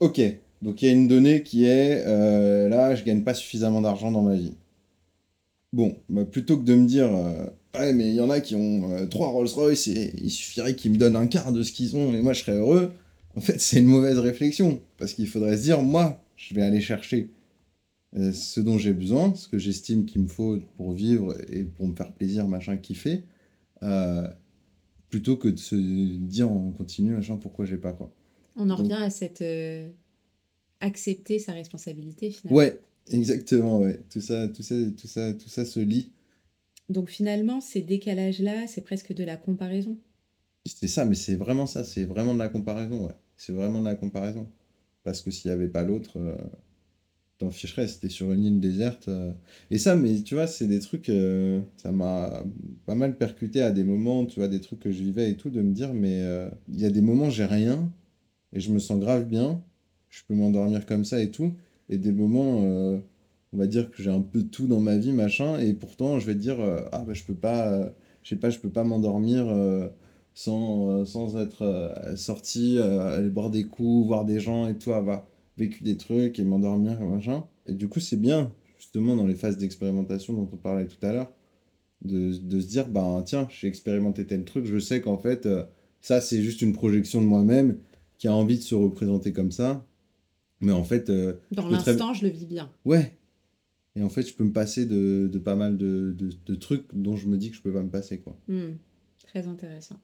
[0.00, 0.20] ok,
[0.62, 4.10] donc il y a une donnée qui est, euh, là, je gagne pas suffisamment d'argent
[4.12, 4.54] dans ma vie.
[5.72, 8.54] Bon, bah, plutôt que de me dire, euh, ouais, mais il y en a qui
[8.54, 11.96] ont euh, trois Rolls-Royce et il suffirait qu'ils me donnent un quart de ce qu'ils
[11.96, 12.92] ont et moi je serais heureux,
[13.36, 14.80] en fait, c'est une mauvaise réflexion.
[14.98, 17.30] Parce qu'il faudrait se dire, moi, je vais aller chercher
[18.16, 21.86] euh, ce dont j'ai besoin, ce que j'estime qu'il me faut pour vivre et pour
[21.88, 23.22] me faire plaisir, machin, kiffer,
[23.82, 24.28] euh,
[25.08, 28.10] plutôt que de se dire en continu, machin, pourquoi j'ai pas quoi.
[28.56, 29.88] On en Donc, revient à cette euh,
[30.80, 32.58] accepter sa responsabilité finalement.
[32.58, 34.00] ouais, exactement, ouais.
[34.10, 36.10] Tout ça, tout ça, tout ça, tout ça se lie.
[36.92, 39.98] Donc finalement, ces décalages-là, c'est presque de la comparaison.
[40.66, 43.14] C'est ça, mais c'est vraiment ça, c'est vraiment de la comparaison, ouais.
[43.36, 44.48] C'est vraiment de la comparaison.
[45.02, 46.36] Parce que s'il n'y avait pas l'autre, euh,
[47.38, 49.08] t'en ficherais, c'était sur une île déserte.
[49.08, 49.32] euh.
[49.70, 52.44] Et ça, mais tu vois, c'est des trucs, euh, ça m'a
[52.86, 55.50] pas mal percuté à des moments, tu vois, des trucs que je vivais et tout,
[55.50, 56.22] de me dire, mais
[56.68, 57.90] il y a des moments, j'ai rien,
[58.52, 59.62] et je me sens grave bien,
[60.10, 61.54] je peux m'endormir comme ça et tout,
[61.88, 63.00] et des moments,
[63.52, 66.26] on va dire que j'ai un peu tout dans ma vie, machin, et pourtant, je
[66.26, 67.88] vais te dire, euh, ah, bah, je peux pas, euh,
[68.22, 69.46] je sais pas, je peux pas m'endormir.
[69.48, 69.88] euh,
[70.34, 75.26] sans, sans être sorti, aller boire des coups, voir des gens et tout, avoir
[75.58, 77.44] vécu des trucs et m'endormir, machin.
[77.66, 81.12] Et du coup, c'est bien, justement, dans les phases d'expérimentation dont on parlait tout à
[81.12, 81.30] l'heure,
[82.02, 85.46] de, de se dire, bah tiens, j'ai expérimenté tel truc, je sais qu'en fait,
[86.00, 87.76] ça, c'est juste une projection de moi-même
[88.16, 89.84] qui a envie de se représenter comme ça.
[90.60, 91.10] Mais en fait,
[91.50, 91.72] Dans très...
[91.92, 92.70] l'instant, je le vis bien.
[92.86, 93.18] Ouais.
[93.94, 96.86] Et en fait, je peux me passer de, de pas mal de, de, de trucs
[96.94, 98.38] dont je me dis que je peux pas me passer, quoi.
[98.48, 98.72] Hmm,
[99.26, 99.96] Très intéressant.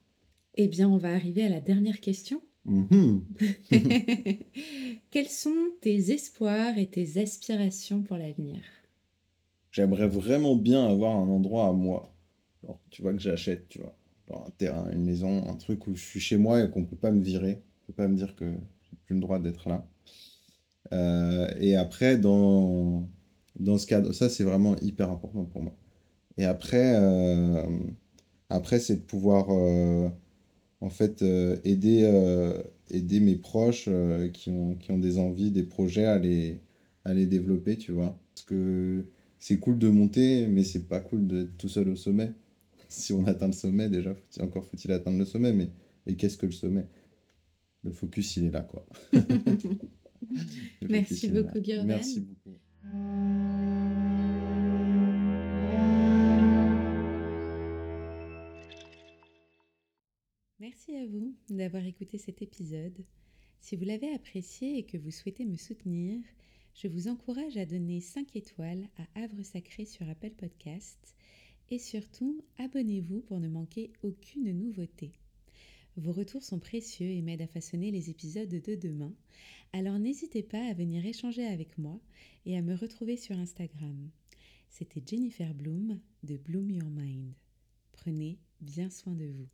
[0.57, 2.43] Eh bien, on va arriver à la dernière question.
[2.67, 3.25] Mhm.
[5.11, 8.61] Quels sont tes espoirs et tes aspirations pour l'avenir?
[9.71, 12.15] J'aimerais vraiment bien avoir un endroit à moi.
[12.63, 13.97] Genre, tu vois, que j'achète, tu vois.
[14.29, 16.97] Genre un terrain, une maison, un truc où je suis chez moi et qu'on peut
[16.97, 17.63] pas me virer.
[17.63, 18.45] On peut pas me dire que
[18.83, 19.87] j'ai plus le droit d'être là.
[20.93, 23.09] Euh, et après, dans,
[23.59, 25.75] dans ce cadre, ça c'est vraiment hyper important pour moi.
[26.37, 27.67] Et après, euh,
[28.49, 30.09] après c'est de pouvoir euh,
[30.81, 32.03] en fait euh, aider,
[32.91, 33.89] aider mes proches
[34.33, 36.61] qui ont, qui ont des envies, des projets à les,
[37.05, 38.19] à les développer, tu vois.
[38.35, 39.05] Parce que
[39.39, 42.33] c'est cool de monter, mais c'est pas cool d'être tout seul au sommet.
[42.91, 45.69] Si on atteint le sommet, déjà, faut encore faut-il atteindre le sommet, mais
[46.07, 46.87] et qu'est-ce que le sommet?
[47.85, 48.87] Le focus, il est là, quoi.
[50.89, 51.85] Merci beaucoup, Gurvan.
[51.85, 52.57] Merci beaucoup.
[61.09, 63.05] Vous d'avoir écouté cet épisode.
[63.61, 66.21] Si vous l'avez apprécié et que vous souhaitez me soutenir,
[66.75, 71.17] je vous encourage à donner 5 étoiles à Havre Sacré sur Apple Podcast
[71.71, 75.13] et surtout abonnez-vous pour ne manquer aucune nouveauté.
[75.97, 79.15] Vos retours sont précieux et m'aident à façonner les épisodes de demain,
[79.73, 82.01] alors n'hésitez pas à venir échanger avec moi
[82.47, 84.11] et à me retrouver sur Instagram.
[84.71, 87.33] C'était Jennifer Bloom de Bloom Your Mind.
[87.93, 89.49] Prenez bien soin de vous.